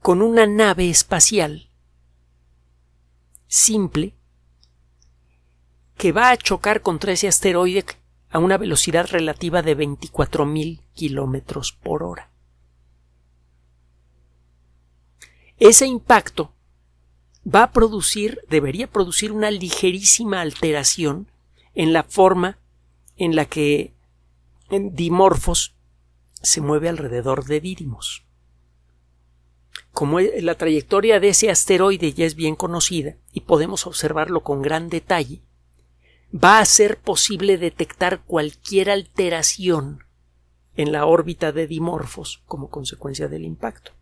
con 0.00 0.22
una 0.22 0.46
nave 0.46 0.88
espacial 0.88 1.70
simple 3.46 4.14
que 5.96 6.12
va 6.12 6.30
a 6.30 6.36
chocar 6.36 6.82
contra 6.82 7.12
ese 7.12 7.28
asteroide 7.28 7.84
a 8.30 8.38
una 8.38 8.58
velocidad 8.58 9.08
relativa 9.10 9.62
de 9.62 9.76
24.000 9.76 10.82
kilómetros 10.94 11.72
por 11.72 12.02
hora. 12.02 12.30
Ese 15.58 15.86
impacto 15.86 16.52
va 17.44 17.64
a 17.64 17.72
producir, 17.72 18.40
debería 18.48 18.86
producir 18.86 19.32
una 19.32 19.50
ligerísima 19.50 20.40
alteración 20.40 21.30
en 21.74 21.92
la 21.92 22.02
forma 22.02 22.58
en 23.16 23.34
la 23.34 23.44
que 23.46 23.94
Dimorphos 24.70 25.74
se 26.42 26.60
mueve 26.60 26.88
alrededor 26.88 27.44
de 27.46 27.60
Didymos. 27.60 28.24
Como 29.92 30.20
e, 30.20 30.42
la 30.42 30.56
trayectoria 30.56 31.20
de 31.20 31.30
ese 31.30 31.50
asteroide 31.50 32.12
ya 32.12 32.26
es 32.26 32.34
bien 32.34 32.54
conocida 32.54 33.16
y 33.32 33.40
podemos 33.40 33.86
observarlo 33.86 34.42
con 34.42 34.62
gran 34.62 34.88
detalle, 34.88 35.42
va 36.32 36.60
a 36.60 36.64
ser 36.64 36.98
posible 36.98 37.58
detectar 37.58 38.22
cualquier 38.24 38.90
alteración 38.90 40.04
en 40.76 40.92
la 40.92 41.06
órbita 41.06 41.52
de 41.52 41.66
Dimorphos 41.66 42.42
como 42.46 42.70
consecuencia 42.70 43.28
del 43.28 43.44
impacto. 43.44 43.92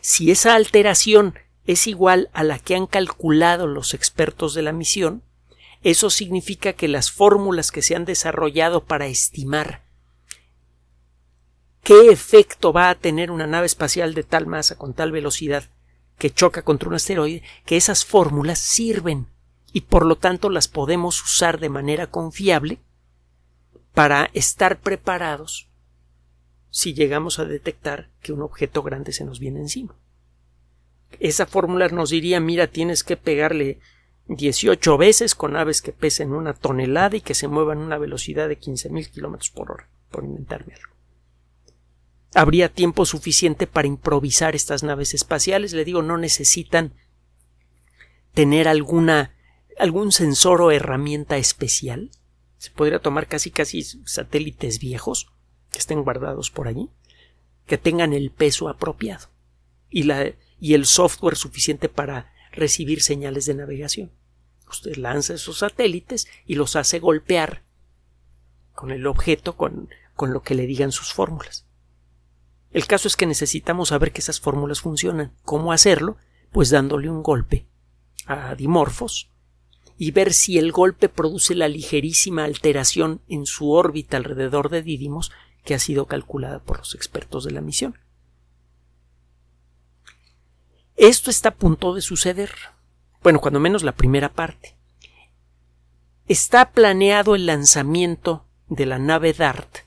Si 0.00 0.30
esa 0.30 0.54
alteración 0.54 1.34
es 1.66 1.86
igual 1.86 2.30
a 2.32 2.44
la 2.44 2.58
que 2.58 2.76
han 2.76 2.86
calculado 2.86 3.66
los 3.66 3.94
expertos 3.94 4.54
de 4.54 4.62
la 4.62 4.72
misión, 4.72 5.22
eso 5.82 6.10
significa 6.10 6.72
que 6.72 6.88
las 6.88 7.10
fórmulas 7.10 7.70
que 7.70 7.82
se 7.82 7.94
han 7.94 8.04
desarrollado 8.04 8.84
para 8.84 9.06
estimar 9.06 9.84
qué 11.82 12.10
efecto 12.10 12.72
va 12.72 12.90
a 12.90 12.96
tener 12.96 13.30
una 13.30 13.46
nave 13.46 13.66
espacial 13.66 14.12
de 14.14 14.24
tal 14.24 14.46
masa 14.46 14.76
con 14.76 14.92
tal 14.92 15.12
velocidad 15.12 15.70
que 16.18 16.30
choca 16.30 16.62
contra 16.62 16.88
un 16.88 16.96
asteroide, 16.96 17.44
que 17.64 17.76
esas 17.76 18.04
fórmulas 18.04 18.58
sirven 18.58 19.28
y 19.76 19.82
por 19.82 20.06
lo 20.06 20.16
tanto 20.16 20.48
las 20.48 20.68
podemos 20.68 21.22
usar 21.22 21.60
de 21.60 21.68
manera 21.68 22.06
confiable 22.06 22.78
para 23.92 24.30
estar 24.32 24.80
preparados 24.80 25.68
si 26.70 26.94
llegamos 26.94 27.38
a 27.38 27.44
detectar 27.44 28.08
que 28.22 28.32
un 28.32 28.40
objeto 28.40 28.82
grande 28.82 29.12
se 29.12 29.26
nos 29.26 29.38
viene 29.38 29.60
encima. 29.60 29.94
Esa 31.20 31.44
fórmula 31.44 31.88
nos 31.88 32.08
diría 32.08 32.40
mira 32.40 32.68
tienes 32.68 33.04
que 33.04 33.18
pegarle 33.18 33.78
18 34.28 34.96
veces 34.96 35.34
con 35.34 35.56
aves 35.56 35.82
que 35.82 35.92
pesen 35.92 36.32
una 36.32 36.54
tonelada 36.54 37.14
y 37.14 37.20
que 37.20 37.34
se 37.34 37.46
muevan 37.46 37.76
a 37.76 37.84
una 37.84 37.98
velocidad 37.98 38.48
de 38.48 38.58
15.000 38.58 39.10
kilómetros 39.10 39.50
por 39.50 39.72
hora, 39.72 39.90
por 40.10 40.24
inventarme 40.24 40.72
algo 40.72 40.94
habría 42.34 42.70
tiempo 42.70 43.04
suficiente 43.04 43.66
para 43.66 43.88
improvisar 43.88 44.54
estas 44.54 44.82
naves 44.82 45.12
espaciales. 45.12 45.74
Le 45.74 45.84
digo, 45.84 46.00
no 46.00 46.16
necesitan 46.18 46.94
tener 48.32 48.68
alguna 48.68 49.35
algún 49.78 50.12
sensor 50.12 50.62
o 50.62 50.70
herramienta 50.70 51.36
especial. 51.36 52.10
Se 52.58 52.70
podría 52.70 52.98
tomar 52.98 53.28
casi 53.28 53.50
casi 53.50 53.82
satélites 53.82 54.78
viejos 54.78 55.32
que 55.70 55.78
estén 55.78 56.02
guardados 56.02 56.50
por 56.50 56.68
allí, 56.68 56.90
que 57.66 57.78
tengan 57.78 58.12
el 58.12 58.30
peso 58.30 58.68
apropiado 58.68 59.28
y, 59.90 60.04
la, 60.04 60.32
y 60.60 60.74
el 60.74 60.86
software 60.86 61.36
suficiente 61.36 61.88
para 61.88 62.32
recibir 62.52 63.02
señales 63.02 63.46
de 63.46 63.54
navegación. 63.54 64.10
Usted 64.68 64.96
lanza 64.96 65.34
esos 65.34 65.58
satélites 65.58 66.26
y 66.46 66.54
los 66.54 66.76
hace 66.76 66.98
golpear 66.98 67.62
con 68.72 68.90
el 68.90 69.06
objeto, 69.06 69.56
con, 69.56 69.88
con 70.14 70.32
lo 70.32 70.42
que 70.42 70.54
le 70.54 70.66
digan 70.66 70.92
sus 70.92 71.12
fórmulas. 71.12 71.66
El 72.72 72.86
caso 72.86 73.08
es 73.08 73.16
que 73.16 73.26
necesitamos 73.26 73.88
saber 73.88 74.12
que 74.12 74.20
esas 74.20 74.40
fórmulas 74.40 74.80
funcionan. 74.80 75.32
¿Cómo 75.44 75.72
hacerlo? 75.72 76.16
Pues 76.52 76.70
dándole 76.70 77.08
un 77.08 77.22
golpe 77.22 77.66
a 78.26 78.54
Dimorphos 78.54 79.30
y 79.98 80.10
ver 80.10 80.32
si 80.32 80.58
el 80.58 80.72
golpe 80.72 81.08
produce 81.08 81.54
la 81.54 81.68
ligerísima 81.68 82.44
alteración 82.44 83.20
en 83.28 83.46
su 83.46 83.70
órbita 83.70 84.16
alrededor 84.16 84.68
de 84.68 84.82
Didymos 84.82 85.32
que 85.64 85.74
ha 85.74 85.78
sido 85.78 86.06
calculada 86.06 86.60
por 86.60 86.78
los 86.78 86.94
expertos 86.94 87.44
de 87.44 87.50
la 87.50 87.60
misión. 87.60 87.98
Esto 90.96 91.30
está 91.30 91.50
a 91.50 91.54
punto 91.54 91.94
de 91.94 92.02
suceder. 92.02 92.52
Bueno, 93.22 93.40
cuando 93.40 93.60
menos 93.60 93.82
la 93.82 93.92
primera 93.92 94.32
parte. 94.32 94.76
Está 96.28 96.70
planeado 96.72 97.34
el 97.34 97.46
lanzamiento 97.46 98.46
de 98.68 98.86
la 98.86 98.98
nave 98.98 99.32
DART 99.32 99.86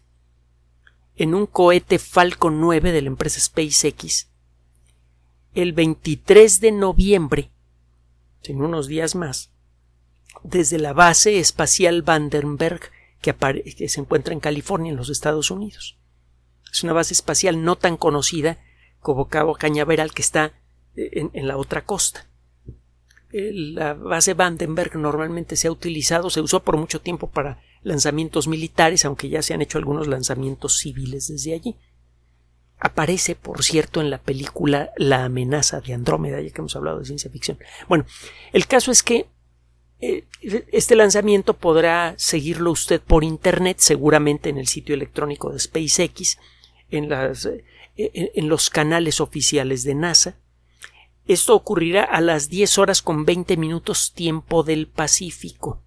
en 1.15 1.35
un 1.35 1.45
cohete 1.45 1.99
Falcon 1.99 2.61
9 2.61 2.91
de 2.91 3.01
la 3.01 3.07
empresa 3.07 3.41
SpaceX 3.41 4.29
el 5.53 5.73
23 5.73 6.61
de 6.61 6.71
noviembre, 6.71 7.51
en 8.43 8.61
unos 8.61 8.87
días 8.87 9.15
más, 9.15 9.51
desde 10.43 10.79
la 10.79 10.93
base 10.93 11.39
espacial 11.39 12.01
Vandenberg 12.01 12.91
que, 13.21 13.89
se 13.89 13.99
encuentra 13.99 14.33
en 14.33 14.39
California, 14.39 14.91
en 14.91 14.97
los 14.97 15.09
Estados 15.09 15.51
Unidos. 15.51 15.97
Es 16.71 16.83
una 16.83 16.93
base 16.93 17.13
espacial 17.13 17.63
no 17.63 17.75
tan 17.75 17.97
conocida 17.97 18.57
como 18.99 19.27
Cabo 19.27 19.55
Cañaveral 19.55 20.13
que 20.13 20.21
está 20.21 20.53
en, 20.95 21.31
en 21.33 21.47
la 21.47 21.57
otra 21.57 21.85
costa. 21.85 22.27
La 23.31 23.93
base 23.93 24.33
Vandenberg 24.33 24.95
normalmente 24.95 25.55
se 25.55 25.67
ha 25.67 25.71
utilizado, 25.71 26.29
se 26.29 26.41
usó 26.41 26.61
por 26.61 26.77
mucho 26.77 26.99
tiempo 26.99 27.29
para 27.29 27.61
lanzamientos 27.83 28.47
militares, 28.47 29.05
aunque 29.05 29.29
ya 29.29 29.41
se 29.41 29.53
han 29.53 29.61
hecho 29.61 29.77
algunos 29.77 30.07
lanzamientos 30.07 30.77
civiles 30.79 31.27
desde 31.27 31.53
allí. 31.53 31.75
Aparece, 32.79 33.35
por 33.35 33.63
cierto, 33.63 34.01
en 34.01 34.09
la 34.09 34.19
película 34.19 34.91
La 34.95 35.25
amenaza 35.25 35.81
de 35.81 35.93
Andrómeda, 35.93 36.41
ya 36.41 36.49
que 36.49 36.61
hemos 36.61 36.75
hablado 36.75 36.99
de 36.99 37.05
ciencia 37.05 37.29
ficción. 37.29 37.59
Bueno, 37.87 38.05
el 38.53 38.67
caso 38.67 38.91
es 38.91 39.03
que 39.03 39.17
eh, 39.17 39.27
este 40.01 40.95
lanzamiento 40.95 41.55
podrá 41.55 42.13
seguirlo 42.17 42.71
usted 42.71 43.01
por 43.01 43.23
Internet, 43.23 43.79
seguramente 43.79 44.49
en 44.49 44.57
el 44.57 44.67
sitio 44.67 44.95
electrónico 44.95 45.51
de 45.51 45.59
SpaceX, 45.59 46.37
en, 46.89 47.11
eh, 47.11 48.31
los 48.41 48.69
canales 48.69 49.19
oficiales 49.19 49.83
de 49.83 49.95
NASA. 49.95 50.37
Esto 51.27 51.53
ocurrirá 51.53 52.03
a 52.03 52.21
las 52.21 52.49
10 52.49 52.77
horas 52.77 53.01
con 53.01 53.25
20 53.25 53.57
minutos 53.57 54.13
tiempo 54.13 54.63
del 54.63 54.87
Pacífico. 54.87 55.83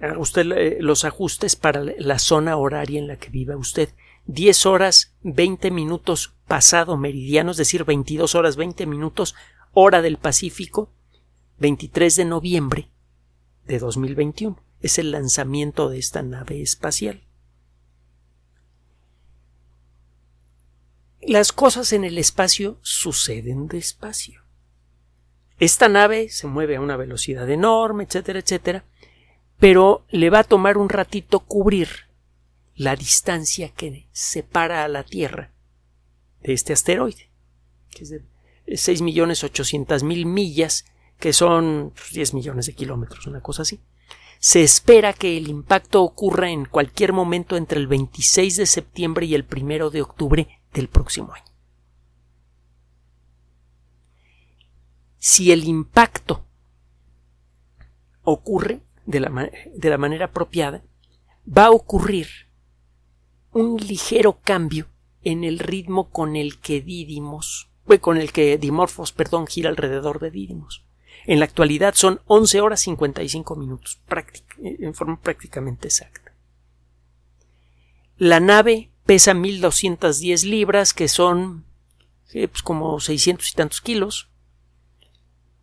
Haga 0.00 0.18
usted 0.18 0.50
eh, 0.52 0.78
los 0.80 1.04
ajustes 1.04 1.54
para 1.54 1.84
la 1.98 2.18
zona 2.18 2.56
horaria 2.56 2.98
en 2.98 3.08
la 3.08 3.16
que 3.16 3.28
viva 3.28 3.56
usted. 3.56 3.90
10 4.26 4.66
horas 4.66 5.14
20 5.22 5.70
minutos 5.70 6.34
pasado 6.48 6.96
meridiano, 6.96 7.50
es 7.50 7.58
decir, 7.58 7.84
22 7.84 8.34
horas 8.34 8.56
20 8.56 8.86
minutos 8.86 9.34
hora 9.74 10.02
del 10.02 10.16
Pacífico, 10.16 10.90
23 11.64 12.16
de 12.16 12.24
noviembre 12.26 12.90
de 13.66 13.78
2021. 13.78 14.62
Es 14.80 14.98
el 14.98 15.12
lanzamiento 15.12 15.88
de 15.88 15.98
esta 15.98 16.22
nave 16.22 16.60
espacial. 16.60 17.22
Las 21.22 21.52
cosas 21.52 21.94
en 21.94 22.04
el 22.04 22.18
espacio 22.18 22.78
suceden 22.82 23.66
despacio. 23.66 24.42
Esta 25.58 25.88
nave 25.88 26.28
se 26.28 26.46
mueve 26.48 26.76
a 26.76 26.82
una 26.82 26.98
velocidad 26.98 27.48
enorme, 27.48 28.04
etcétera, 28.04 28.40
etcétera, 28.40 28.84
pero 29.58 30.04
le 30.10 30.28
va 30.28 30.40
a 30.40 30.44
tomar 30.44 30.76
un 30.76 30.90
ratito 30.90 31.40
cubrir 31.40 31.88
la 32.74 32.94
distancia 32.94 33.70
que 33.70 34.06
separa 34.12 34.84
a 34.84 34.88
la 34.88 35.02
Tierra 35.02 35.50
de 36.42 36.52
este 36.52 36.74
asteroide, 36.74 37.30
que 37.88 38.02
es 38.02 38.10
de 38.10 38.22
6.800.000 38.66 40.26
millas, 40.26 40.84
que 41.24 41.32
son 41.32 41.94
10 41.94 42.12
pues, 42.12 42.34
millones 42.34 42.66
de 42.66 42.74
kilómetros, 42.74 43.26
una 43.26 43.40
cosa 43.40 43.62
así. 43.62 43.80
Se 44.40 44.62
espera 44.62 45.14
que 45.14 45.38
el 45.38 45.48
impacto 45.48 46.02
ocurra 46.02 46.50
en 46.50 46.66
cualquier 46.66 47.14
momento 47.14 47.56
entre 47.56 47.80
el 47.80 47.86
26 47.86 48.58
de 48.58 48.66
septiembre 48.66 49.24
y 49.24 49.34
el 49.34 49.46
1 49.50 49.88
de 49.88 50.02
octubre 50.02 50.60
del 50.74 50.88
próximo 50.88 51.32
año. 51.32 51.46
Si 55.16 55.50
el 55.50 55.64
impacto 55.64 56.44
ocurre 58.22 58.82
de 59.06 59.20
la, 59.20 59.50
de 59.74 59.88
la 59.88 59.96
manera 59.96 60.26
apropiada, 60.26 60.84
va 61.48 61.64
a 61.64 61.70
ocurrir 61.70 62.28
un 63.50 63.78
ligero 63.78 64.40
cambio 64.42 64.88
en 65.22 65.42
el 65.42 65.58
ritmo 65.58 66.10
con 66.10 66.36
el 66.36 66.60
que 66.60 66.82
Didymos, 66.82 67.70
con 68.02 68.18
el 68.18 68.30
que 68.30 68.58
Dimorphos, 68.58 69.12
perdón, 69.12 69.46
gira 69.46 69.70
alrededor 69.70 70.20
de 70.20 70.30
Didymos. 70.30 70.83
En 71.26 71.38
la 71.38 71.46
actualidad 71.46 71.94
son 71.94 72.20
11 72.26 72.60
horas 72.60 72.80
55 72.80 73.56
minutos, 73.56 74.00
en 74.58 74.94
forma 74.94 75.20
prácticamente 75.20 75.88
exacta. 75.88 76.34
La 78.16 78.40
nave 78.40 78.90
pesa 79.06 79.34
1210 79.34 80.44
libras, 80.44 80.94
que 80.94 81.08
son 81.08 81.64
pues 82.32 82.62
como 82.62 82.98
600 83.00 83.48
y 83.48 83.54
tantos 83.54 83.80
kilos. 83.80 84.28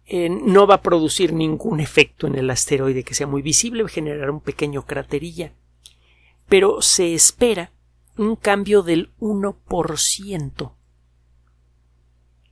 Eh, 0.06 0.30
no 0.30 0.68
va 0.68 0.76
a 0.76 0.82
producir 0.82 1.32
ningún 1.34 1.80
efecto 1.80 2.28
en 2.28 2.36
el 2.36 2.50
asteroide 2.50 3.04
que 3.04 3.14
sea 3.14 3.28
muy 3.28 3.42
visible, 3.42 3.88
generará 3.88 4.32
un 4.32 4.42
pequeño 4.42 4.86
craterilla. 4.86 5.54
Pero 6.48 6.82
se 6.82 7.14
espera 7.14 7.72
un 8.18 8.36
cambio 8.36 8.84
del 8.84 9.12
1% 9.20 10.74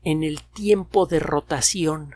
en 0.03 0.23
el 0.23 0.41
tiempo 0.43 1.05
de 1.05 1.19
rotación 1.19 2.15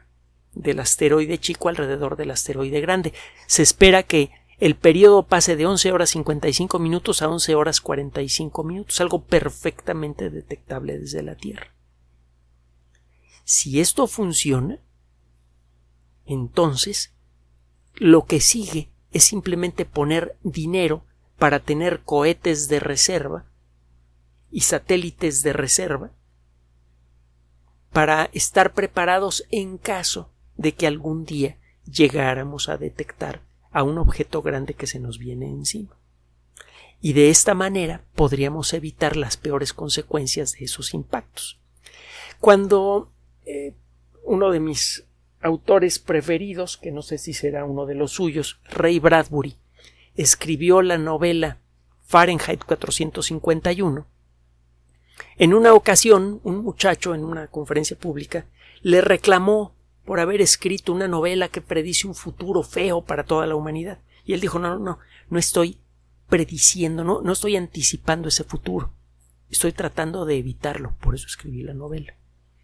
del 0.56 0.80
asteroide 0.80 1.38
chico 1.39 1.70
alrededor 1.70 2.16
del 2.16 2.32
asteroide 2.32 2.82
grande. 2.82 3.13
Se 3.48 3.63
espera 3.63 4.04
que 4.04 4.32
el 4.60 4.76
periodo 4.76 5.24
pase 5.24 5.56
de 5.56 5.66
11 5.66 5.92
horas 5.92 6.12
55 6.12 6.80
minutos 6.80 7.22
a 7.22 7.28
11 7.28 7.56
horas 7.56 7.82
45 7.82 8.63
minutos, 8.63 9.02
algo 9.02 9.24
perfectamente 9.24 10.30
detectable 10.30 10.98
desde 11.00 11.24
la 11.24 11.36
Tierra. 11.36 11.74
Si 13.44 13.82
esto 13.82 14.08
funciona, 14.08 14.80
entonces 16.26 17.13
lo 17.96 18.26
que 18.26 18.39
sigue 18.39 18.89
es 19.12 19.24
simplemente 19.26 19.86
poner 19.86 20.38
dinero 20.44 21.04
para 21.38 21.60
tener 21.60 22.02
cohetes 22.04 22.70
de 22.70 22.80
reserva 22.80 23.46
y 24.50 24.62
satélites 24.62 25.44
de 25.44 25.54
reserva 25.54 26.12
para 27.92 28.30
estar 28.34 28.74
preparados 28.74 29.46
en 29.52 29.78
caso 29.78 30.33
de 30.58 30.74
que 30.74 30.88
algún 30.88 31.26
día 31.26 31.58
llegáramos 31.92 32.70
a 32.70 32.78
detectar 32.78 33.42
a 33.72 33.84
un 33.84 33.98
objeto 33.98 34.42
grande 34.42 34.74
que 34.74 34.88
se 34.88 35.00
nos 35.00 35.18
viene 35.18 35.48
encima. 35.48 35.98
Y 37.02 37.13
de 37.13 37.30
esta 37.30 37.54
manera 37.54 38.06
podríamos 38.16 38.74
evitar 38.74 39.18
las 39.18 39.36
peores 39.36 39.74
consecuencias 39.74 40.54
de 40.54 40.66
esos 40.66 40.94
impactos. 40.94 41.60
Cuando 42.39 43.12
eh, 43.46 43.74
uno 44.24 44.52
de 44.52 44.60
mis 44.60 45.04
autores 45.42 46.00
preferidos, 46.00 46.78
que 46.78 46.92
no 46.92 47.02
sé 47.02 47.18
si 47.18 47.34
será 47.34 47.66
uno 47.66 47.86
de 47.86 47.96
los 47.96 48.12
suyos, 48.12 48.60
Ray 48.70 49.00
Bradbury, 49.00 49.58
escribió 50.16 50.82
la 50.82 50.98
novela 50.98 51.58
Fahrenheit 52.06 52.63
451, 52.63 54.08
en 55.38 55.54
una 55.54 55.74
ocasión 55.74 56.39
un 56.44 56.63
muchacho 56.63 57.13
en 57.16 57.24
una 57.24 57.48
conferencia 57.48 57.98
pública 57.98 58.46
le 58.82 59.02
reclamó 59.02 59.74
por 60.06 60.20
haber 60.20 60.42
escrito 60.42 60.92
una 60.92 61.08
novela 61.08 61.48
que 61.48 61.62
predice 61.62 62.08
un 62.08 62.16
futuro 62.16 62.63
feo 62.63 63.02
para 63.02 63.24
toda 63.24 63.48
la 63.48 63.56
humanidad. 63.56 64.00
Y 64.26 64.34
él 64.34 64.42
dijo 64.42 64.60
no, 64.60 64.70
no, 64.70 64.80
no, 64.80 65.00
no 65.30 65.39
estoy 65.39 65.78
prediciendo, 66.30 67.04
no, 67.04 67.22
no 67.22 67.32
estoy 67.32 67.56
anticipando 67.56 68.28
ese 68.28 68.44
futuro. 68.44 68.92
Estoy 69.50 69.72
tratando 69.72 70.26
de 70.26 70.38
evitarlo, 70.38 70.96
por 71.00 71.16
eso 71.16 71.28
escribí 71.28 71.62
la 71.63 71.74
novela. 71.74 72.16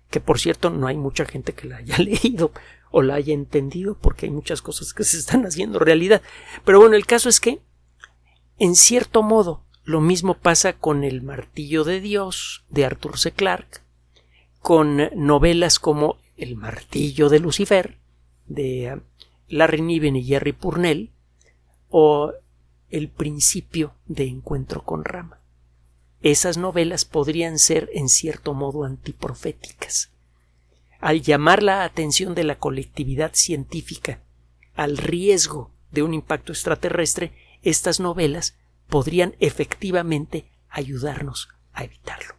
Que 0.10 0.20
por 0.20 0.40
cierto 0.40 0.70
no 0.70 0.88
hay 0.88 0.98
mucha 0.98 1.26
gente 1.26 1.54
que 1.54 1.68
la 1.68 1.78
haya 1.78 1.98
leído 2.00 2.52
o 2.92 3.02
la 3.02 3.16
haya 3.16 3.34
entendido, 3.34 3.96
porque 3.96 4.26
hay 4.26 4.32
muchas 4.32 4.62
cosas 4.62 4.94
que 4.94 5.04
se 5.04 5.18
están 5.18 5.46
haciendo 5.46 5.80
realidad. 5.80 6.22
Pero 6.66 6.80
bueno, 6.80 6.96
el 6.96 7.06
caso 7.06 7.30
es 7.30 7.40
que, 7.40 7.62
en 8.58 8.76
cierto 8.76 9.22
modo, 9.22 9.64
lo 9.84 10.02
mismo 10.02 10.36
pasa 10.36 10.74
con 10.74 11.04
El 11.04 11.22
martillo 11.22 11.84
de 11.84 12.02
Dios 12.02 12.66
de 12.70 12.86
Arthur 12.86 13.18
C. 13.20 13.32
Clarke, 13.32 13.82
con 14.60 15.10
novelas 15.16 15.80
como 15.80 16.18
El 16.40 16.56
martillo 16.56 17.28
de 17.28 17.40
Lucifer 17.40 17.98
de 18.48 18.96
uh, 18.96 19.02
Larry 19.50 19.82
Niven 19.82 20.16
y 20.16 20.24
Jerry 20.24 20.54
Purnell 20.54 21.12
o 21.90 22.32
El 22.90 23.10
principio 23.10 23.94
de 24.06 24.26
Encuentro 24.26 24.86
con 24.86 25.04
Rama. 25.04 25.42
Esas 26.22 26.58
novelas 26.58 27.04
podrían 27.04 27.60
ser 27.60 27.90
en 27.94 28.08
cierto 28.08 28.54
modo 28.54 28.86
antiproféticas. 28.86 30.12
Al 31.00 31.22
llamar 31.22 31.62
la 31.62 31.84
atención 31.84 32.36
de 32.36 32.46
la 32.46 32.58
colectividad 32.58 33.32
científica 33.34 34.22
al 34.76 34.98
riesgo 34.98 35.72
de 35.92 36.04
un 36.04 36.14
impacto 36.14 36.54
extraterrestre, 36.54 37.34
estas 37.64 38.00
novelas 38.00 38.58
podrían 38.88 39.36
efectivamente 39.40 40.50
ayudarnos 40.70 41.50
a 41.74 41.84
evitarlo. 41.84 42.39